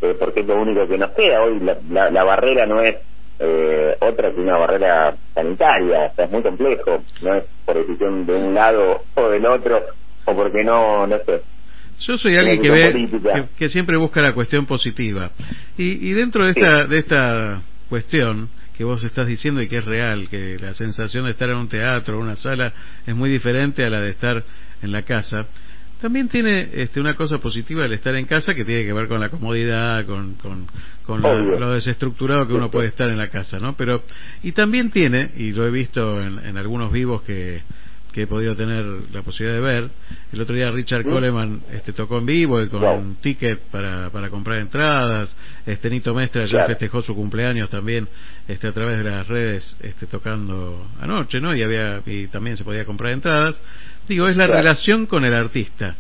eh, 0.02 0.16
porque 0.20 0.42
es 0.42 0.48
lo 0.48 0.62
único 0.62 0.88
que 0.88 0.98
nos 0.98 1.12
queda. 1.12 1.42
Hoy 1.42 1.60
la, 1.60 2.10
la, 2.10 2.24
barrera 2.24 2.66
no 2.66 2.82
es 2.82 2.98
eh, 3.40 3.98
otra 4.00 4.32
que 4.32 4.40
una 4.40 4.58
barrera 4.58 5.16
sanitaria, 5.34 6.12
o 6.12 6.16
sea, 6.16 6.26
es 6.26 6.32
muy 6.32 6.42
complejo, 6.42 7.04
no 7.22 7.36
es 7.36 7.46
por 7.66 7.76
decisión 7.76 8.26
de 8.26 8.36
un 8.36 8.54
lado 8.54 9.04
o 9.16 9.30
del 9.30 9.46
otro, 9.46 9.82
o 10.26 10.36
porque 10.36 10.64
no, 10.64 11.08
no 11.08 11.18
sé, 11.26 11.42
yo 12.00 12.18
soy 12.18 12.36
alguien 12.38 12.62
que 12.62 12.70
ve 12.70 13.48
que, 13.58 13.70
siempre 13.70 13.98
busca 13.98 14.22
la 14.22 14.34
cuestión 14.34 14.66
positiva. 14.66 15.32
Y, 15.78 16.10
y 16.10 16.14
dentro 16.14 16.46
de 16.46 16.52
esta 16.52 16.88
de 16.88 16.98
esta 16.98 17.62
cuestión 17.90 18.50
que 18.80 18.86
vos 18.86 19.04
estás 19.04 19.28
diciendo 19.28 19.62
y 19.62 19.68
que 19.68 19.80
es 19.80 19.84
real, 19.84 20.30
que 20.30 20.58
la 20.58 20.74
sensación 20.74 21.26
de 21.26 21.32
estar 21.32 21.50
en 21.50 21.58
un 21.58 21.68
teatro 21.68 22.18
o 22.18 22.22
una 22.22 22.38
sala 22.38 22.72
es 23.06 23.14
muy 23.14 23.30
diferente 23.30 23.84
a 23.84 23.90
la 23.90 24.00
de 24.00 24.12
estar 24.12 24.42
en 24.82 24.94
la 24.94 25.02
casa. 25.02 25.48
También 26.00 26.30
tiene 26.30 26.70
este, 26.72 27.02
una 27.02 27.14
cosa 27.14 27.40
positiva 27.40 27.84
el 27.84 27.92
estar 27.92 28.16
en 28.16 28.24
casa 28.24 28.54
que 28.54 28.64
tiene 28.64 28.86
que 28.86 28.94
ver 28.94 29.10
con 29.10 29.20
la 29.20 29.28
comodidad, 29.28 30.06
con, 30.06 30.36
con, 30.36 30.66
con 31.06 31.22
lo, 31.22 31.74
desestructurado 31.74 32.48
que 32.48 32.54
uno 32.54 32.72
puede 32.72 32.88
estar 32.88 33.10
en 33.10 33.18
la 33.18 33.28
casa, 33.28 33.60
¿no? 33.60 33.76
Pero, 33.76 34.02
y 34.44 34.54
también 34.54 34.92
tiene, 34.92 35.30
y 35.36 35.52
lo 35.52 35.68
he 35.68 35.72
visto 35.72 36.22
en, 36.22 36.40
en 36.40 36.58
algunos 36.58 36.90
vivos 36.90 37.24
que, 37.24 37.62
que 38.12 38.24
he 38.24 38.28
podido 38.28 38.56
tener 38.56 38.84
la 39.12 39.22
posibilidad 39.22 39.56
de 39.56 39.62
ver. 39.62 39.90
El 40.32 40.42
otro 40.42 40.56
día 40.56 40.70
Richard 40.72 41.04
Coleman 41.04 41.62
este, 41.72 41.94
tocó 41.94 42.18
en 42.18 42.26
vivo 42.26 42.62
y 42.62 42.70
con 42.70 42.84
un 42.84 43.16
ticket 43.16 43.60
para, 43.72 44.10
para 44.10 44.30
comprar 44.30 44.60
entradas. 44.60 45.36
Este 45.66 45.90
Nito 45.90 46.14
Mestre 46.14 46.44
ayer 46.44 46.66
festejó 46.66 47.02
su 47.02 47.16
cumpleaños 47.16 47.70
también 47.70 48.08
este, 48.48 48.68
a 48.68 48.72
través 48.72 48.98
de 48.98 49.10
las 49.10 49.28
redes 49.28 49.76
este, 49.82 50.08
tocando 50.08 50.88
anoche, 51.00 51.40
¿no? 51.40 51.56
Y, 51.56 51.64
había, 51.64 52.02
y 52.06 52.28
también 52.28 52.58
se 52.58 52.64
podía 52.64 52.86
comprar 52.86 53.14
entradas. 53.14 53.60
Digo, 54.08 54.28
es 54.28 54.38
la 54.38 54.48
relación 54.48 55.06
con 55.06 55.24
el 55.24 55.34
artista 55.34 55.96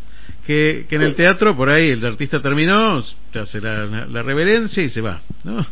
que, 0.45 0.85
que 0.89 0.95
en 0.95 1.01
el 1.03 1.15
teatro 1.15 1.55
por 1.55 1.69
ahí 1.69 1.89
el 1.89 2.05
artista 2.05 2.41
terminó, 2.41 3.03
te 3.31 3.39
hace 3.39 3.61
la, 3.61 3.85
la, 3.85 4.21
reverencia 4.23 4.83
y 4.83 4.89
se 4.89 5.01
va, 5.01 5.21
¿no? 5.43 5.65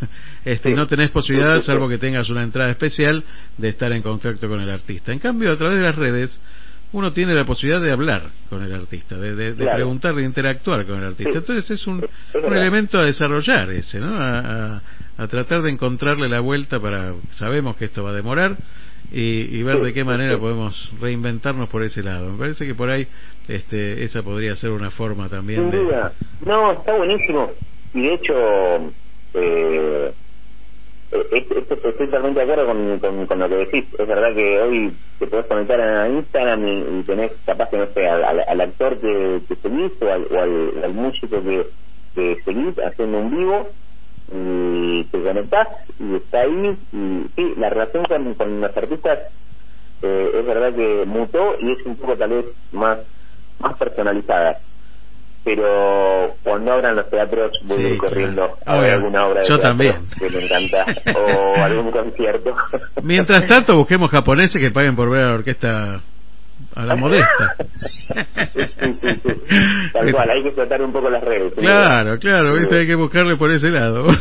Este, 0.45 0.69
y 0.69 0.73
no 0.73 0.87
tenés 0.87 1.09
posibilidad, 1.09 1.61
salvo 1.61 1.89
que 1.89 1.97
tengas 1.97 2.29
una 2.29 2.43
entrada 2.43 2.71
especial, 2.71 3.23
de 3.57 3.69
estar 3.69 3.91
en 3.91 4.01
contacto 4.01 4.47
con 4.47 4.61
el 4.61 4.69
artista. 4.69 5.11
En 5.11 5.19
cambio, 5.19 5.51
a 5.51 5.57
través 5.57 5.77
de 5.77 5.83
las 5.83 5.95
redes, 5.95 6.39
uno 6.93 7.11
tiene 7.11 7.33
la 7.33 7.43
posibilidad 7.43 7.81
de 7.81 7.91
hablar 7.91 8.29
con 8.49 8.63
el 8.63 8.73
artista, 8.73 9.17
de, 9.17 9.35
de, 9.35 9.53
de 9.55 9.65
preguntar, 9.65 10.15
de 10.15 10.23
interactuar 10.23 10.85
con 10.85 10.99
el 10.99 11.05
artista. 11.05 11.37
Entonces 11.37 11.69
es 11.69 11.85
un, 11.85 12.05
un 12.33 12.55
elemento 12.55 12.97
a 12.97 13.03
desarrollar 13.03 13.69
ese, 13.71 13.99
¿no? 13.99 14.15
A, 14.17 14.39
a, 14.39 14.81
a, 15.17 15.27
tratar 15.27 15.63
de 15.63 15.71
encontrarle 15.71 16.29
la 16.29 16.39
vuelta 16.39 16.79
para, 16.79 17.13
sabemos 17.31 17.75
que 17.75 17.85
esto 17.85 18.03
va 18.03 18.11
a 18.11 18.13
demorar, 18.13 18.55
y, 19.11 19.57
y 19.57 19.63
ver 19.63 19.79
de 19.79 19.93
qué 19.93 20.03
manera 20.03 20.37
podemos 20.37 20.91
reinventarnos 20.99 21.69
por 21.69 21.83
ese 21.83 22.03
lado. 22.03 22.31
Me 22.31 22.37
parece 22.37 22.65
que 22.65 22.75
por 22.75 22.89
ahí 22.89 23.07
este, 23.47 24.03
esa 24.03 24.21
podría 24.21 24.55
ser 24.55 24.71
una 24.71 24.91
forma 24.91 25.29
también. 25.29 25.71
Sin 25.71 25.83
duda. 25.83 26.13
No, 26.45 26.73
está 26.73 26.97
buenísimo. 26.97 27.51
Y 27.93 28.01
de 28.01 28.13
hecho, 28.13 28.93
eh, 29.33 30.13
eh 31.11 31.47
estoy 31.69 32.07
totalmente 32.07 32.39
de 32.39 32.51
acuerdo 32.51 32.65
con, 32.99 33.25
con, 33.27 33.39
lo 33.39 33.49
que 33.49 33.55
decís. 33.55 33.85
Es 33.97 34.07
verdad 34.07 34.35
que 34.35 34.59
hoy 34.59 34.93
te 35.19 35.27
podés 35.27 35.45
conectar 35.45 35.79
a 35.79 36.09
Instagram 36.09 36.67
y, 36.99 37.03
tenés 37.03 37.31
capaz 37.45 37.69
que, 37.69 37.77
no 37.77 37.87
sé, 37.93 38.07
al, 38.07 38.43
al 38.45 38.61
actor 38.61 38.99
que, 38.99 39.41
que 39.47 39.55
seguís 39.55 39.91
o 40.01 40.11
al, 40.11 40.27
o 40.29 40.83
al, 40.83 40.93
músico 40.93 41.41
que, 41.41 41.67
que 42.13 42.37
seguís 42.43 42.77
haciendo 42.79 43.19
un 43.19 43.37
vivo 43.37 43.69
y 44.31 45.03
te 45.05 45.21
conectás 45.21 45.67
y 45.99 46.15
está 46.15 46.41
ahí 46.41 46.77
y 46.91 47.25
sí, 47.35 47.53
la 47.57 47.69
relación 47.69 48.05
con, 48.05 48.33
con 48.35 48.61
los 48.61 48.77
artistas 48.77 49.19
eh, 50.01 50.31
es 50.35 50.45
verdad 50.45 50.73
que 50.73 51.05
mutó 51.05 51.55
y 51.59 51.71
es 51.71 51.85
un 51.85 51.95
poco 51.95 52.15
tal 52.17 52.29
vez 52.29 52.45
más 52.71 52.99
más 53.59 53.75
personalizada. 53.77 54.59
Pero 55.43 56.35
cuando 56.43 56.73
abran 56.73 56.97
los 56.97 57.09
teatros 57.09 57.51
voy 57.63 57.85
a 57.85 57.89
ir 57.89 57.97
corriendo 57.97 58.57
a 58.65 58.79
ver 58.79 58.91
alguna 58.91 59.27
obra 59.27 59.41
de 59.41 59.47
Yo 59.47 59.59
también. 59.59 60.07
que 60.19 60.29
me 60.29 60.43
encanta 60.43 60.85
o 61.15 61.55
algún 61.63 61.91
concierto. 61.91 62.53
Mientras 63.01 63.47
tanto 63.47 63.77
busquemos 63.77 64.11
japoneses 64.11 64.61
que 64.61 64.71
paguen 64.71 64.95
por 64.95 65.09
ver 65.09 65.21
a 65.21 65.27
la 65.29 65.35
orquesta 65.35 66.01
a 66.75 66.85
la 66.85 66.95
modesta. 66.95 67.55
Tal 69.93 70.11
cual, 70.11 70.29
hay 70.29 70.43
que 70.43 70.51
tratar 70.51 70.81
un 70.81 70.91
poco 70.91 71.09
las 71.09 71.23
redes. 71.23 71.53
Claro, 71.53 72.19
claro, 72.19 72.53
¿viste? 72.53 72.79
hay 72.79 72.87
que 72.87 72.95
buscarle 72.95 73.35
por 73.35 73.51
ese 73.51 73.69
lado. 73.69 74.07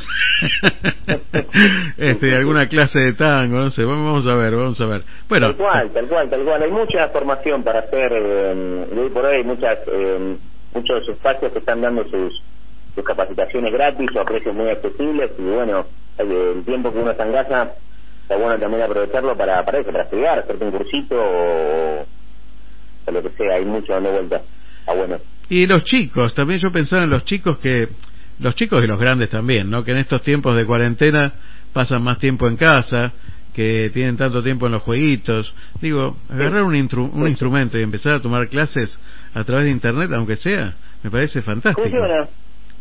este, 1.99 2.35
alguna 2.35 2.68
clase 2.68 3.01
de 3.01 3.12
tango, 3.12 3.59
no 3.59 3.70
sé, 3.70 3.85
vamos 3.85 4.27
a 4.27 4.35
ver, 4.35 4.57
vamos 4.57 4.81
a 4.81 4.87
ver. 4.87 5.03
Bueno, 5.29 5.49
tal 5.49 5.57
cual, 5.57 5.90
tal 5.90 6.07
cual, 6.07 6.31
tal 6.31 6.44
cual. 6.44 6.62
Hay 6.62 6.70
mucha 6.70 7.09
formación 7.09 7.62
para 7.62 7.81
hacer, 7.81 8.12
eh, 8.12 8.87
hoy 8.96 9.11
por 9.11 9.25
hoy 9.25 9.44
muchas, 9.44 9.79
eh, 9.87 10.37
muchos 10.75 11.09
espacios 11.09 11.53
que 11.53 11.59
están 11.59 11.83
dando 11.83 12.05
sus, 12.05 12.42
sus 12.94 13.05
capacitaciones 13.05 13.72
gratis 13.72 14.09
o 14.14 14.20
a 14.20 14.25
precios 14.25 14.55
muy 14.55 14.70
accesibles 14.70 15.31
y 15.38 15.42
bueno, 15.42 15.87
el 16.18 16.64
tiempo 16.64 16.92
que 16.92 17.01
uno 17.01 17.11
está 17.11 17.27
en 17.27 17.33
casa 17.33 17.72
está 18.22 18.37
bueno 18.37 18.59
también 18.59 18.83
aprovecharlo 18.83 19.37
para, 19.37 19.64
para 19.64 19.79
eso, 19.79 19.92
para 19.92 20.05
estudiar, 20.05 20.38
hacerte 20.38 20.64
un 20.64 20.72
cursito 20.72 21.16
o 21.16 22.07
lo 23.12 23.23
que 23.23 23.31
sea, 23.31 23.57
hay 23.57 23.64
mucho 23.64 23.92
dando 23.92 24.12
vuelta. 24.12 24.42
Ah, 24.87 24.95
bueno. 24.95 25.19
Y 25.49 25.66
los 25.66 25.85
chicos, 25.85 26.35
también 26.35 26.61
yo 26.61 26.71
pensaba 26.71 27.05
en 27.05 27.11
los 27.11 27.25
chicos 27.25 27.59
que, 27.59 27.88
los 28.40 28.55
chicos 28.55 28.83
y 28.83 28.87
los 28.87 28.99
grandes 28.99 29.31
también, 29.31 29.71
¿no? 29.71 29.85
Que 29.85 29.92
en 29.92 29.99
estos 29.99 30.23
tiempos 30.23 30.57
de 30.57 30.66
cuarentena 30.66 31.33
pasan 31.73 32.03
más 32.03 32.19
tiempo 32.19 32.49
en 32.49 32.57
casa, 32.57 33.12
que 33.55 33.90
tienen 33.90 34.16
tanto 34.16 34.42
tiempo 34.42 34.66
en 34.66 34.73
los 34.73 34.83
jueguitos. 34.83 35.55
Digo, 35.81 36.16
agarrar 36.29 36.62
un, 36.62 36.75
un 36.75 37.29
instrumento 37.29 37.79
y 37.79 37.83
empezar 37.83 38.14
a 38.14 38.21
tomar 38.21 38.49
clases 38.49 38.99
a 39.35 39.45
través 39.45 39.64
de 39.64 39.71
internet, 39.71 40.11
aunque 40.12 40.37
sea, 40.37 40.75
me 41.03 41.11
parece 41.11 41.40
fantástico. 41.42 41.83
Funciona. 41.83 42.29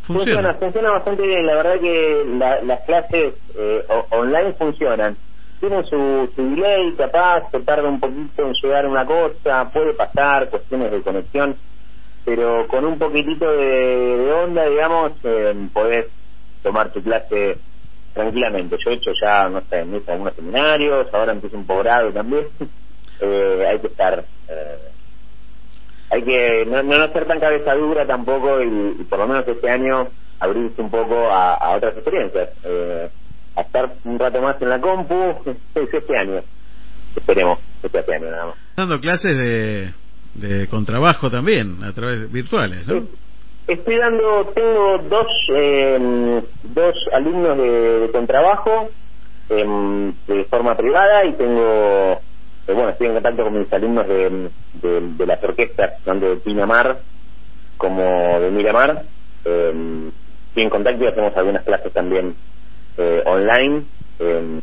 Funciona, 0.05 0.53
funciona, 0.55 0.91
bastante 0.91 1.25
bien. 1.25 1.45
La 1.47 1.55
verdad 1.55 1.79
que 1.79 2.25
las 2.63 2.81
clases 2.81 3.33
eh, 3.57 3.85
online 4.11 4.53
funcionan 4.53 5.17
tiene 5.67 5.83
su, 5.83 6.31
su 6.35 6.49
delay, 6.49 6.91
capaz, 6.93 7.49
se 7.51 7.59
tarda 7.61 7.89
un 7.89 7.99
poquito 7.99 8.43
en 8.43 8.53
llegar 8.61 8.85
una 8.85 9.05
cosa, 9.05 9.69
puede 9.73 9.93
pasar, 9.93 10.49
cuestiones 10.49 10.91
de 10.91 11.01
conexión, 11.01 11.55
pero 12.23 12.67
con 12.67 12.85
un 12.85 12.99
poquitito 12.99 13.51
de, 13.51 14.31
onda, 14.31 14.65
digamos, 14.65 15.13
eh, 15.23 15.55
podés 15.73 16.05
tomar 16.61 16.91
tu 16.91 17.01
clase 17.01 17.57
tranquilamente. 18.13 18.77
Yo 18.83 18.91
he 18.91 18.95
hecho 18.95 19.11
ya, 19.19 19.49
no 19.49 19.61
sé, 19.61 19.79
he 19.79 20.11
algunos 20.11 20.35
seminarios, 20.35 21.07
ahora 21.13 21.31
empiezo 21.31 21.57
un 21.57 21.65
posgrado 21.65 22.11
también. 22.11 22.47
eh, 23.21 23.65
hay 23.67 23.79
que 23.79 23.87
estar... 23.87 24.23
Eh, 24.47 24.77
hay 26.11 26.21
que 26.21 26.65
no, 26.67 26.83
no 26.83 27.11
ser 27.11 27.25
tan 27.25 27.39
cabeza 27.39 27.73
dura 27.73 28.05
tampoco 28.05 28.61
y, 28.61 29.03
por 29.09 29.17
lo 29.17 29.27
menos 29.27 29.47
este 29.47 29.69
año 29.69 30.07
abrirse 30.39 30.79
un 30.79 30.91
poco 30.91 31.29
a, 31.29 31.55
a 31.55 31.75
otras 31.75 31.95
experiencias. 31.95 32.49
Eh, 32.63 33.09
a 33.55 33.61
estar 33.61 33.93
un 34.03 34.19
rato 34.19 34.41
más 34.41 34.61
en 34.61 34.69
la 34.69 34.81
compu 34.81 35.35
este 35.75 36.17
año. 36.17 36.41
Esperemos, 37.15 37.59
este 37.81 38.15
año 38.15 38.29
nada 38.29 38.45
más. 38.47 38.55
Dando 38.75 38.99
clases 38.99 39.37
de, 39.37 39.93
de 40.33 40.67
contrabajo 40.67 41.29
también, 41.31 41.83
a 41.83 41.93
través 41.93 42.31
virtuales, 42.31 42.85
¿no? 42.87 43.03
Estoy 43.67 43.97
dando, 43.97 44.45
tengo 44.53 44.99
dos, 45.09 45.27
eh, 45.55 46.41
dos 46.63 46.93
alumnos 47.13 47.57
de, 47.57 47.99
de 48.01 48.11
contrabajo 48.11 48.89
eh, 49.49 50.11
de 50.27 50.43
forma 50.45 50.75
privada 50.75 51.25
y 51.25 51.33
tengo, 51.33 52.21
eh, 52.67 52.73
bueno, 52.73 52.89
estoy 52.89 53.07
en 53.07 53.13
contacto 53.13 53.43
con 53.43 53.57
mis 53.57 53.73
alumnos 53.73 54.07
de, 54.07 54.49
de, 54.81 55.01
de 55.17 55.25
las 55.25 55.43
orquestas, 55.43 56.03
tanto 56.03 56.29
de 56.29 56.35
Pinamar 56.37 56.99
como 57.77 58.39
de 58.39 58.51
Miramar. 58.51 59.03
Eh, 59.45 60.11
estoy 60.49 60.63
en 60.63 60.69
contacto 60.69 61.03
y 61.03 61.07
hacemos 61.07 61.35
algunas 61.35 61.63
clases 61.63 61.91
también 61.91 62.35
eh, 62.97 63.23
online 63.25 63.83
eh, 64.19 64.61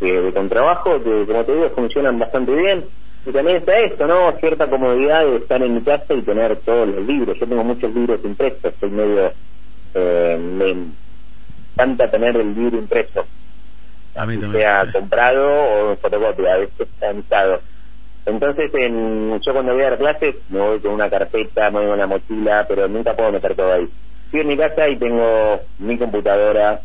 de, 0.00 0.32
contrabajo 0.32 1.02
que, 1.02 1.26
como 1.26 1.44
te 1.44 1.54
digo, 1.54 1.70
funcionan 1.70 2.18
bastante 2.18 2.54
bien. 2.54 2.84
Y 3.26 3.32
también 3.32 3.58
está 3.58 3.78
esto, 3.78 4.06
¿no? 4.06 4.32
Cierta 4.38 4.68
comodidad 4.70 5.26
de 5.26 5.36
estar 5.36 5.62
en 5.62 5.74
mi 5.74 5.82
casa 5.82 6.14
y 6.14 6.22
tener 6.22 6.56
todos 6.58 6.88
los 6.88 7.04
libros. 7.04 7.38
Yo 7.38 7.46
tengo 7.46 7.64
muchos 7.64 7.94
libros 7.94 8.20
impresos, 8.24 8.74
soy 8.80 8.90
medio... 8.90 9.32
Eh, 9.94 10.38
me 10.38 10.92
encanta 11.74 12.10
tener 12.10 12.36
el 12.36 12.54
libro 12.54 12.78
impreso. 12.78 13.24
A 14.14 14.26
mí 14.26 14.36
también. 14.36 14.62
Sea 14.62 14.92
comprado 14.92 15.46
o 15.46 15.90
en 15.90 15.98
fotocopia, 15.98 16.54
a 16.54 16.58
veces 16.58 16.88
está. 17.00 17.60
Entonces, 18.26 18.70
en, 18.74 19.40
yo 19.40 19.52
cuando 19.52 19.72
voy 19.72 19.82
a 19.82 19.90
dar 19.90 19.98
clases, 19.98 20.36
me 20.50 20.60
voy 20.60 20.80
con 20.80 20.92
una 20.92 21.08
carpeta, 21.08 21.70
me 21.70 21.80
voy 21.80 21.88
con 21.88 21.98
la 21.98 22.06
mochila, 22.06 22.66
pero 22.68 22.86
nunca 22.86 23.14
puedo 23.14 23.32
meter 23.32 23.56
todo 23.56 23.72
ahí. 23.72 23.88
Estoy 24.26 24.40
en 24.40 24.48
mi 24.48 24.56
casa 24.56 24.88
y 24.88 24.96
tengo 24.96 25.60
mi 25.78 25.96
computadora, 25.96 26.82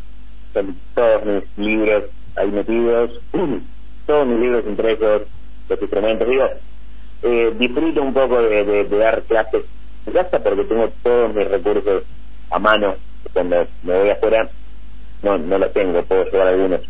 todos 0.94 1.24
mis 1.24 1.58
libros 1.58 2.04
ahí 2.36 2.50
metidos, 2.50 3.10
todos 4.06 4.26
mis 4.26 4.38
libros 4.40 4.64
impresos, 4.66 5.22
los 5.68 5.82
instrumentos, 5.82 6.28
digo, 6.28 6.44
eh, 7.22 7.54
disfruto 7.58 8.02
un 8.02 8.12
poco 8.12 8.42
de, 8.42 8.84
dar 8.84 9.22
clases 9.22 9.64
en 10.06 10.12
casa 10.12 10.38
porque 10.42 10.64
tengo 10.64 10.90
todos 11.02 11.34
mis 11.34 11.48
recursos 11.48 12.04
a 12.50 12.58
mano, 12.58 12.96
cuando 13.32 13.66
me 13.82 13.98
voy 13.98 14.10
afuera 14.10 14.50
no, 15.22 15.38
no 15.38 15.58
los 15.58 15.72
tengo, 15.72 16.02
puedo 16.02 16.24
llevar 16.30 16.48
algunos. 16.48 16.80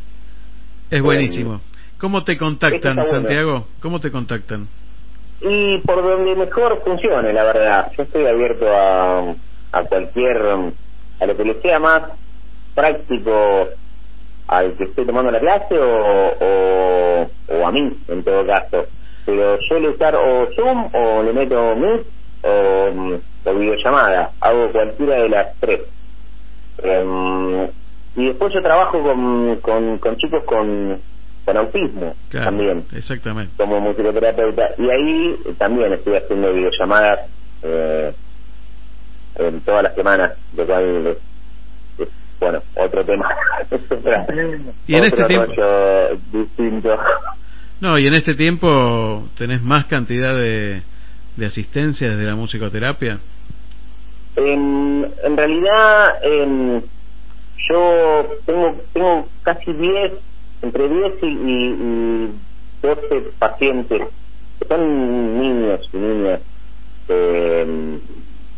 Es 0.90 1.02
buenísimo. 1.02 1.60
¿Cómo 1.98 2.24
te 2.24 2.36
contactan, 2.36 2.96
Santiago? 3.06 3.68
¿Cómo 3.80 4.00
te 4.00 4.10
contactan? 4.10 4.68
Y 5.40 5.78
por 5.78 6.02
donde 6.02 6.34
mejor 6.34 6.82
funcione, 6.84 7.32
la 7.32 7.44
verdad. 7.44 7.92
Yo 7.96 8.02
estoy 8.02 8.26
abierto 8.26 8.66
a, 8.68 9.34
a 9.72 9.84
cualquier, 9.84 10.36
a 11.20 11.26
lo 11.26 11.36
que 11.36 11.44
le 11.44 11.60
sea 11.60 11.78
más 11.78 12.02
práctico 12.74 13.68
al 14.48 14.76
que 14.76 14.84
esté 14.84 15.04
tomando 15.04 15.30
la 15.30 15.40
clase 15.40 15.78
o, 15.78 17.28
o, 17.48 17.66
a 17.66 17.72
mí, 17.72 17.90
en 18.08 18.22
todo 18.22 18.46
caso. 18.46 18.86
Pero 19.24 19.58
suelo 19.68 19.92
usar 19.92 20.14
o 20.16 20.48
Zoom 20.54 20.90
o 20.92 21.22
le 21.22 21.32
meto 21.32 21.74
Meet 21.76 22.06
o, 22.42 23.50
o 23.50 23.54
videollamada. 23.54 24.32
Hago 24.40 24.70
cualquiera 24.70 25.22
de 25.22 25.28
las 25.28 25.54
tres. 25.60 25.80
Em, 26.82 27.68
y 28.16 28.26
después 28.26 28.52
yo 28.52 28.60
trabajo 28.60 29.02
con, 29.02 29.56
con, 29.56 29.98
con 29.98 30.16
chicos 30.16 30.44
con, 30.44 31.00
con 31.44 31.56
autismo 31.56 32.14
también. 32.30 32.84
Exactamente. 32.94 33.52
Como 33.56 33.80
musicoterapeuta. 33.80 34.70
Y 34.78 34.90
ahí 34.90 35.36
también 35.58 35.92
estoy 35.92 36.16
haciendo 36.16 36.52
videollamadas 36.52 37.30
eh, 37.62 38.12
en 39.36 39.60
todas 39.62 39.82
las 39.82 39.94
semanas, 39.94 40.32
lo 40.56 40.66
cual 40.66 41.18
bueno, 42.40 42.62
otro 42.74 43.04
tema. 43.04 43.28
y 44.86 44.94
en 44.94 45.04
este 45.04 45.24
tiempo 45.24 45.52
distinto. 46.32 46.98
No, 47.80 47.98
y 47.98 48.06
en 48.06 48.14
este 48.14 48.34
tiempo 48.34 49.28
tenés 49.36 49.62
más 49.62 49.86
cantidad 49.86 50.36
de, 50.36 50.82
de 51.36 51.46
asistencia 51.46 52.10
desde 52.10 52.24
la 52.24 52.36
musicoterapia. 52.36 53.18
En, 54.36 55.12
en 55.22 55.36
realidad, 55.36 56.14
yo 57.68 58.26
tengo 58.46 58.80
tengo 58.92 59.28
casi 59.42 59.72
10, 59.72 60.12
entre 60.62 60.88
10 60.88 61.12
y, 61.22 61.26
y, 61.26 62.32
12 62.82 63.30
pacientes, 63.38 64.02
que 64.58 64.68
son 64.68 65.40
niños 65.40 65.80
y 65.92 65.96
niñas. 65.96 66.40
Eh, 67.08 67.98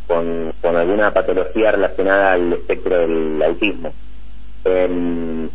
con, 0.07 0.53
con 0.61 0.77
alguna 0.77 1.13
patología 1.13 1.73
relacionada 1.73 2.33
al 2.33 2.53
espectro 2.53 2.99
del 2.99 3.43
autismo. 3.43 3.93
Em, 4.65 5.49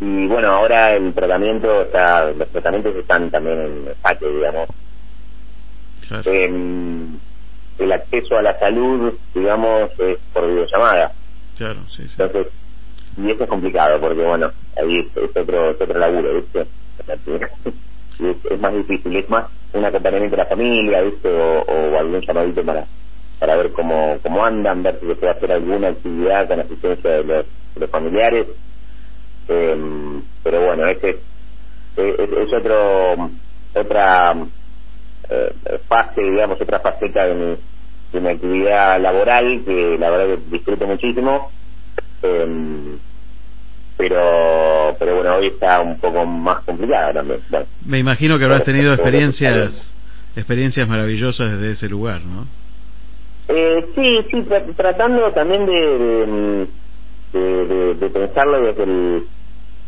y 0.00 0.26
bueno, 0.26 0.48
ahora 0.48 0.94
el 0.94 1.12
tratamiento 1.12 1.82
está, 1.82 2.30
los 2.30 2.48
tratamientos 2.48 2.94
están 2.96 3.30
también 3.30 3.60
en 3.60 3.88
espacio, 3.88 4.28
digamos. 4.30 4.68
Em, 6.24 7.18
el 7.78 7.92
acceso 7.92 8.38
a 8.38 8.42
la 8.42 8.58
salud, 8.58 9.14
digamos, 9.34 9.90
es 9.98 10.18
por 10.32 10.46
videollamada. 10.46 11.12
Claro, 11.56 11.80
sí, 11.88 12.02
sí. 12.08 12.14
Entonces, 12.18 12.52
y 13.16 13.30
eso 13.30 13.44
es 13.44 13.50
complicado, 13.50 14.00
porque 14.00 14.22
bueno, 14.22 14.50
ahí 14.76 14.98
es, 14.98 15.38
otro, 15.38 15.70
es 15.70 15.80
otro 15.80 15.98
laburo, 15.98 16.34
¿viste? 16.34 16.66
es, 18.20 18.36
es, 18.50 18.60
más 18.60 18.74
difícil, 18.74 19.16
es 19.16 19.28
más 19.28 19.46
un 19.72 19.84
acompañamiento 19.84 20.36
de 20.36 20.42
la 20.42 20.48
familia, 20.48 21.02
¿viste? 21.02 21.28
O, 21.28 21.62
o 21.62 21.98
algún 21.98 22.20
llamadito 22.20 22.64
para 22.64 22.86
para 23.38 23.56
ver 23.56 23.72
cómo, 23.72 24.18
cómo 24.22 24.44
andan, 24.44 24.82
ver 24.82 24.98
si 25.00 25.06
se 25.06 25.14
puede 25.14 25.32
hacer 25.32 25.52
alguna 25.52 25.88
actividad 25.88 26.48
con 26.48 26.60
asistencia 26.60 27.10
de 27.10 27.24
los, 27.24 27.46
los 27.76 27.90
familiares. 27.90 28.46
Eh, 29.48 30.20
pero 30.42 30.66
bueno, 30.66 30.86
este 30.88 31.10
es, 31.96 32.18
es, 32.18 32.52
otro 32.52 33.30
otra 33.74 34.34
eh, 35.30 35.54
fase, 35.86 36.20
digamos, 36.20 36.60
otra 36.60 36.80
faceta 36.80 37.26
de 37.26 37.34
mi, 37.34 37.56
de 38.12 38.20
mi 38.20 38.28
actividad 38.28 39.00
laboral, 39.00 39.62
que 39.64 39.96
la 39.98 40.10
verdad 40.10 40.36
que 40.36 40.50
disfruto 40.56 40.86
muchísimo. 40.86 41.50
Em, 42.22 42.98
pero 43.96 44.96
pero 44.98 45.16
bueno, 45.16 45.36
hoy 45.36 45.48
está 45.48 45.80
un 45.80 45.98
poco 45.98 46.24
más 46.24 46.64
complicada 46.64 47.12
también. 47.12 47.40
Me 47.84 47.98
imagino 47.98 48.38
que 48.38 48.44
habrás 48.44 48.64
tenido 48.64 48.92
experiencias 48.94 49.94
experiencias 50.36 50.88
maravillosas 50.88 51.52
desde 51.52 51.72
ese 51.72 51.88
lugar, 51.88 52.22
¿no? 52.22 52.46
Eh, 53.48 53.86
sí, 53.94 54.26
sí, 54.30 54.46
tratando 54.76 55.32
también 55.32 55.64
de, 55.64 56.68
de, 57.32 57.94
de, 57.94 58.10
pensarlo 58.10 58.60
desde 58.60 58.82
el, 58.82 59.24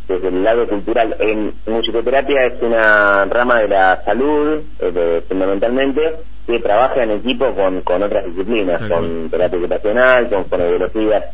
desde 0.08 0.28
el 0.28 0.42
lado 0.42 0.66
cultural. 0.66 1.14
En, 1.20 1.52
musicoterapia 1.66 2.46
es 2.46 2.62
una 2.62 3.26
rama 3.26 3.60
de 3.60 3.68
la 3.68 4.02
salud, 4.02 4.62
eh, 4.80 5.22
fundamentalmente, 5.28 6.00
que 6.46 6.58
trabaja 6.60 7.02
en 7.02 7.10
equipo 7.10 7.54
con, 7.54 7.82
con 7.82 8.02
otras 8.02 8.24
disciplinas, 8.26 8.80
con 8.88 9.28
terapia 9.28 9.58
ocupacional, 9.58 10.28
con 10.30 10.46
fonobiología, 10.46 11.26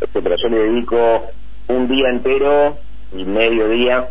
etcétera. 0.00 0.36
Yo 0.42 0.48
le 0.48 0.58
dedico 0.58 1.30
un 1.68 1.88
día 1.88 2.08
entero 2.10 2.78
y 3.16 3.24
medio 3.24 3.68
día 3.68 4.08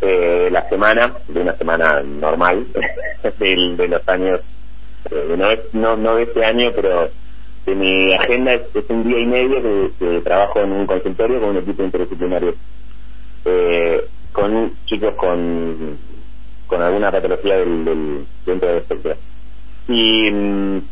eh, 0.00 0.48
la 0.50 0.68
semana, 0.68 1.14
de 1.28 1.40
una 1.40 1.56
semana 1.56 2.02
normal, 2.02 2.66
de, 3.22 3.74
de 3.76 3.88
los 3.88 4.08
años, 4.08 4.40
eh, 5.10 5.34
no, 5.36 5.50
es, 5.50 5.60
no, 5.72 5.96
no 5.96 6.16
de 6.16 6.22
este 6.24 6.44
año, 6.44 6.70
pero 6.74 7.10
de 7.66 7.74
mi 7.74 8.12
agenda 8.14 8.54
es, 8.54 8.62
un 8.88 9.04
día 9.04 9.18
y 9.20 9.26
medio 9.26 9.62
que, 9.98 10.20
trabajo 10.20 10.60
en 10.60 10.72
un 10.72 10.86
consultorio 10.86 11.40
con 11.40 11.50
un 11.50 11.58
equipo 11.58 11.82
interdisciplinario, 11.82 12.54
eh, 13.44 14.04
con 14.32 14.72
chicos 14.86 15.14
con, 15.16 15.98
con 16.66 16.82
alguna 16.82 17.10
patología 17.10 17.58
del, 17.58 17.84
del 17.84 18.26
dentro 18.46 18.68
del 18.68 18.78
espectro. 18.78 19.16
Y 19.88 20.30
mm, 20.30 20.82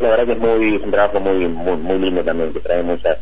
la 0.00 0.08
verdad 0.08 0.26
que 0.26 0.32
es 0.32 0.38
muy 0.38 0.76
un 0.76 0.90
trabajo 0.90 1.20
muy, 1.20 1.46
muy, 1.48 1.76
muy 1.76 1.98
lindo 1.98 2.24
también, 2.24 2.52
que 2.52 2.60
trae 2.60 2.82
muchas 2.82 3.18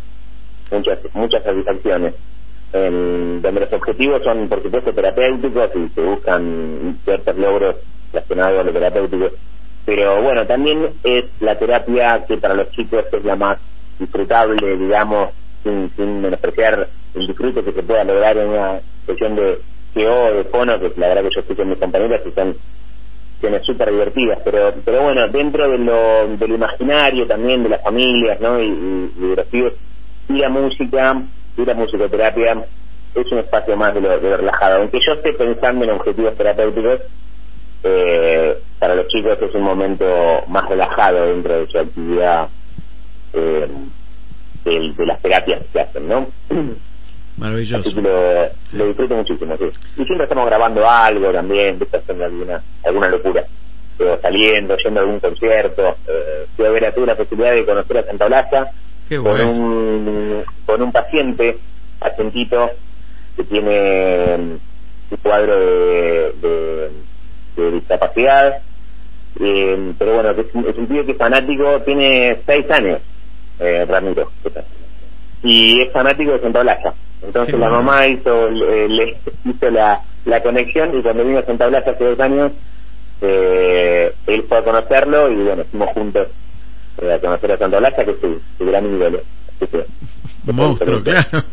muchas 0.71 0.99
muchas 1.15 1.43
satisfacciones. 1.45 2.15
Donde 2.73 3.53
los 3.53 3.73
objetivos 3.75 4.23
son 4.25 4.49
por 4.49 4.63
supuesto 4.63 4.95
terapéuticos 4.95 5.71
y 5.75 5.89
se 5.91 6.01
buscan 6.01 6.99
ciertos 7.05 7.37
logros 7.37 7.77
relacionados 8.13 8.61
a 8.61 8.63
lo 8.63 8.73
terapéutico 8.73 9.31
pero 9.85 10.23
bueno 10.23 10.47
también 10.47 10.95
es 11.03 11.25
la 11.41 11.59
terapia 11.59 12.25
que 12.27 12.37
para 12.37 12.55
los 12.55 12.71
chicos 12.71 13.05
es 13.13 13.25
la 13.25 13.37
más 13.37 13.59
disfrutable 13.99 14.77
digamos 14.77 15.31
sin, 15.63 15.91
sin 15.97 16.21
menospreciar 16.21 16.89
el 17.15 17.27
disfrute 17.27 17.63
que 17.63 17.73
se 17.73 17.83
pueda 17.83 18.05
lograr 18.05 18.37
en 18.37 18.49
una 18.49 18.81
sesión 19.07 19.37
de 19.37 19.59
CO 19.95 20.35
de 20.35 20.45
fono 20.45 20.79
que 20.79 20.93
la 21.01 21.09
verdad 21.09 21.23
que 21.23 21.35
yo 21.35 21.41
escucho 21.41 21.63
en 21.63 21.71
mis 21.71 21.79
compañeras 21.79 22.21
y 22.27 22.31
son 22.33 22.57
sesiones 23.35 23.63
súper 23.67 23.91
divertidas 23.91 24.39
pero 24.45 24.75
pero 24.85 25.03
bueno 25.03 25.29
dentro 25.31 25.71
de 25.71 25.79
lo 25.79 26.29
del 26.37 26.53
imaginario 26.53 27.27
también 27.27 27.63
de 27.63 27.69
las 27.69 27.83
familias 27.83 28.41
no 28.41 28.61
y, 28.61 29.11
y 29.17 29.29
de 29.29 29.37
los 29.37 29.47
pibes 29.47 29.75
y 30.29 30.35
la 30.35 30.49
música 30.49 31.23
y 31.57 31.65
la 31.65 31.75
musicoterapia 31.75 32.65
es 33.15 33.31
un 33.31 33.39
espacio 33.39 33.77
más 33.77 33.95
de 33.95 34.01
lo, 34.01 34.19
relajado. 34.19 34.77
Aunque 34.77 34.99
yo 35.07 35.13
esté 35.15 35.33
pensando 35.35 35.85
en 35.85 35.91
objetivos 35.91 36.35
terapéuticos, 36.37 37.01
eh, 37.85 38.59
para 38.79 38.95
los 38.95 39.09
chicos 39.09 39.39
es 39.41 39.55
un 39.55 39.63
momento 39.63 40.07
más 40.49 40.69
relajado 40.69 41.27
dentro 41.27 41.61
de 41.61 41.67
su 41.69 41.79
actividad 41.79 42.49
eh, 43.33 43.69
de, 44.65 45.07
las 45.07 45.21
terapias 45.21 45.63
que 45.73 45.81
hacen, 45.81 46.09
¿no? 46.09 46.27
Maravilloso. 47.37 47.89
Así 47.89 47.95
que 47.95 48.03
lo, 48.73 48.87
disfruto 48.87 49.17
muchísimo, 49.17 49.57
sí. 49.57 49.65
Y 49.97 50.05
siempre 50.05 50.25
estamos 50.25 50.47
grabando 50.47 50.89
algo 50.89 51.33
también, 51.33 51.79
haciendo 51.93 52.25
alguna, 52.25 52.63
alguna 52.85 53.09
locura. 53.09 53.45
Pero 53.99 54.21
saliendo, 54.21 54.77
yendo 54.77 55.01
a 55.01 55.03
algún 55.03 55.21
concierto. 55.21 55.97
Eh, 56.07 56.47
ver 56.57 56.85
a 56.85 57.01
la 57.01 57.17
posibilidad 57.17 57.53
de 57.53 57.65
conocer 57.65 57.99
a 57.99 58.03
Santa 58.05 58.27
Blanca 58.27 58.73
con 59.09 59.41
un 59.41 60.45
con 60.65 60.81
un 60.81 60.93
paciente 60.93 61.59
pacientito 61.99 62.71
que 63.37 63.45
tiene 63.45 64.35
un 64.37 65.17
cuadro 65.23 65.61
de, 65.61 66.33
de, 66.41 66.91
discapacidad. 67.57 68.63
Eh, 69.41 69.95
pero 69.99 70.15
bueno 70.15 70.31
es, 70.31 70.47
es, 70.47 70.77
un 70.77 70.87
tío 70.87 71.07
que 71.07 71.13
es 71.13 71.19
fanático 71.19 71.81
tiene 71.87 72.39
seis 72.45 72.71
años 72.71 73.01
eh, 73.59 73.87
Ramiro. 73.89 74.31
Y 75.43 75.81
es 75.81 75.93
fanático 75.93 76.33
de 76.33 76.41
Santa 76.41 76.63
Blasa. 76.63 76.95
Entonces 77.23 77.59
la 77.59 77.69
mamá 77.69 78.07
hizo 78.07 78.51
le, 78.51 79.17
hizo 79.45 79.71
la, 79.71 80.03
la 80.25 80.43
conexión 80.43 80.97
y 80.99 81.03
cuando 81.03 81.25
vino 81.25 81.39
a 81.39 81.45
Santa 81.45 81.69
Blasa 81.69 81.93
hace 81.93 82.05
dos 82.05 82.21
años 82.21 82.53
eh, 83.21 84.13
él 84.27 84.45
fue 84.49 84.59
a 84.59 84.63
conocerlo 84.63 85.31
y 85.31 85.45
bueno 85.45 85.65
fuimos 85.71 85.89
juntos 85.91 86.29
a 86.99 87.19
conocer 87.19 87.53
a 87.53 87.59
Santa 87.59 87.79
Blanca, 87.79 88.05
que 88.05 88.11
es 88.13 88.21
su, 88.21 88.41
gran 88.65 88.87
ídolo. 88.87 89.21
Monstruo, 90.45 91.03
claro. 91.03 91.45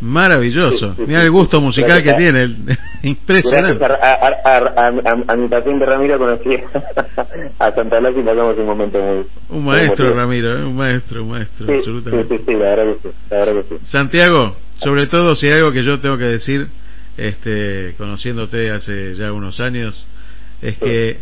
Maravilloso. 0.00 0.94
Mira 1.06 1.22
el 1.22 1.30
gusto 1.30 1.60
musical 1.60 2.02
que 2.02 2.14
tiene. 2.14 2.56
Impresionante. 3.02 3.84
a, 3.84 5.36
mi 5.36 5.48
paciente 5.48 5.86
Ramiro 5.86 6.18
conocí 6.18 6.54
a 7.58 7.70
Santa 7.72 8.00
Blanca 8.00 8.20
y 8.20 8.22
pasamos 8.22 8.56
un 8.58 8.66
momento 8.66 9.00
muy. 9.00 9.26
Un 9.50 9.64
maestro, 9.64 10.14
Ramiro, 10.14 10.58
¿eh? 10.58 10.64
un 10.64 10.76
maestro, 10.76 11.22
un 11.22 11.30
maestro, 11.30 11.66
absolutamente. 11.72 12.38
Sí, 12.38 12.44
sí, 12.46 12.52
la 12.54 12.58
verdad 12.58 12.84
que 12.94 13.08
sí, 13.08 13.14
la 13.30 13.36
verdad 13.38 13.54
que 13.54 13.62
sí. 13.62 13.86
Santiago, 13.86 14.56
sobre 14.76 15.06
todo 15.06 15.36
si 15.36 15.46
hay 15.46 15.54
algo 15.54 15.72
que 15.72 15.84
yo 15.84 16.00
tengo 16.00 16.18
que 16.18 16.24
decir, 16.24 16.68
este, 17.16 17.94
conociéndote 17.98 18.70
hace 18.70 19.14
ya 19.14 19.32
unos 19.32 19.60
años, 19.60 20.06
es 20.60 20.78
que 20.78 21.18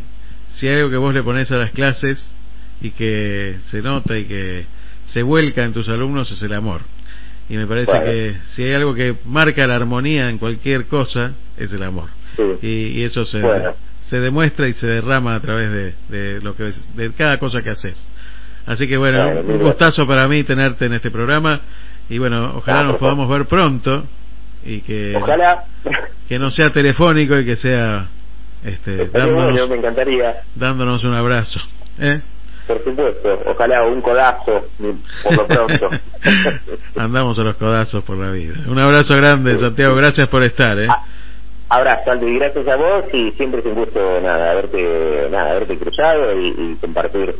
si 0.48 0.68
hay 0.68 0.76
algo 0.76 0.90
que 0.90 0.96
vos 0.96 1.14
le 1.14 1.22
pones 1.22 1.50
a 1.50 1.56
las 1.56 1.70
clases, 1.72 2.24
y 2.80 2.90
que 2.90 3.56
se 3.66 3.82
nota 3.82 4.18
y 4.18 4.24
que 4.24 4.64
se 5.06 5.22
vuelca 5.22 5.64
en 5.64 5.72
tus 5.72 5.88
alumnos 5.88 6.30
es 6.30 6.42
el 6.42 6.52
amor. 6.52 6.82
Y 7.50 7.56
me 7.56 7.66
parece 7.66 7.92
que 8.04 8.36
si 8.54 8.62
hay 8.62 8.74
algo 8.74 8.94
que 8.94 9.16
marca 9.24 9.66
la 9.66 9.74
armonía 9.74 10.30
en 10.30 10.38
cualquier 10.38 10.86
cosa, 10.86 11.32
es 11.56 11.72
el 11.72 11.82
amor. 11.82 12.08
Y, 12.62 13.02
eso 13.02 13.24
se, 13.24 13.42
se 14.08 14.20
demuestra 14.20 14.68
y 14.68 14.72
se 14.74 14.86
derrama 14.86 15.34
a 15.34 15.40
través 15.40 15.70
de, 15.70 15.94
de, 16.08 16.40
lo 16.40 16.54
que 16.54 16.72
de 16.94 17.10
cada 17.12 17.38
cosa 17.38 17.60
que 17.62 17.70
haces. 17.70 18.00
Así 18.66 18.86
que 18.86 18.96
bueno, 18.96 19.40
un 19.40 19.58
gustazo 19.58 20.06
para 20.06 20.28
mí 20.28 20.44
tenerte 20.44 20.86
en 20.86 20.92
este 20.92 21.10
programa 21.10 21.60
y 22.08 22.18
bueno, 22.18 22.54
ojalá 22.56 22.84
nos 22.84 22.98
podamos 22.98 23.28
ver 23.28 23.46
pronto 23.46 24.04
y 24.64 24.80
que 24.82 25.18
que 26.28 26.38
no 26.38 26.52
sea 26.52 26.70
telefónico 26.70 27.36
y 27.36 27.44
que 27.44 27.56
sea 27.56 28.06
este 28.64 29.08
dándonos, 29.08 29.68
me 29.68 29.76
encantaría. 29.76 30.42
dándonos 30.54 31.02
un 31.02 31.14
abrazo. 31.14 31.60
¿eh? 31.98 32.20
Por 32.66 32.82
supuesto. 32.84 33.40
Ojalá 33.46 33.86
un 33.86 34.00
codazo, 34.00 34.66
por 35.22 35.32
lo 35.32 35.46
pronto. 35.46 35.88
Andamos 36.96 37.38
a 37.38 37.42
los 37.42 37.56
codazos 37.56 38.04
por 38.04 38.16
la 38.16 38.30
vida. 38.30 38.54
Un 38.68 38.78
abrazo 38.78 39.16
grande, 39.16 39.58
Santiago. 39.58 39.94
Gracias 39.94 40.28
por 40.28 40.42
estar. 40.42 40.78
¿eh? 40.78 40.86
Ah, 40.88 41.04
abrazo, 41.68 42.10
Aldo, 42.10 42.28
y 42.28 42.38
gracias 42.38 42.66
a 42.68 42.76
vos. 42.76 43.04
Y 43.12 43.32
siempre 43.32 43.60
es 43.60 43.66
un 43.66 43.74
gusto, 43.74 44.20
nada, 44.22 44.52
haberte, 44.52 45.28
nada, 45.30 45.52
haberte 45.52 45.78
cruzado 45.78 46.32
y, 46.38 46.76
compartir 46.80 47.34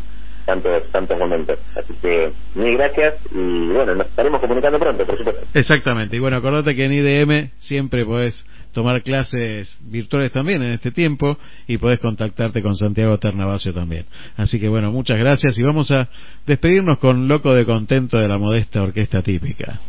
tantos 0.47 0.91
tantos 0.91 1.19
momentos. 1.19 1.59
Así 1.77 1.95
que 2.01 2.33
mil 2.55 2.77
gracias 2.77 3.15
y 3.31 3.69
bueno, 3.69 3.95
nos 3.95 4.07
estaremos 4.07 4.41
comunicando 4.41 4.79
pronto, 4.79 5.05
por 5.05 5.19
supuesto. 5.19 5.43
Exactamente. 5.55 6.17
Y 6.17 6.19
bueno, 6.19 6.39
acordate 6.39 6.75
que 6.75 6.85
en 6.85 6.93
IDM 6.93 7.51
siempre 7.61 8.05
podés 8.05 8.45
tomar 8.73 9.03
clases 9.03 9.77
virtuales 9.81 10.33
también 10.33 10.63
en 10.63 10.73
este 10.73 10.91
tiempo 10.91 11.39
y 11.67 11.79
podés 11.79 12.01
contactarte 12.01 12.63
con 12.63 12.77
Santiago 12.77 13.19
Ternavasio 13.19 13.73
también. 13.73 14.05
Así 14.37 14.61
que 14.61 14.69
bueno, 14.69 14.91
muchas 14.93 15.19
gracias 15.19 15.59
y 15.59 15.63
vamos 15.63 15.91
a 15.91 16.09
despedirnos 16.47 16.99
con 16.99 17.29
Loco 17.29 17.55
de 17.55 17.65
Contento 17.65 18.19
de 18.19 18.29
la 18.29 18.39
modesta 18.39 18.83
orquesta 18.83 19.23
típica. 19.23 19.81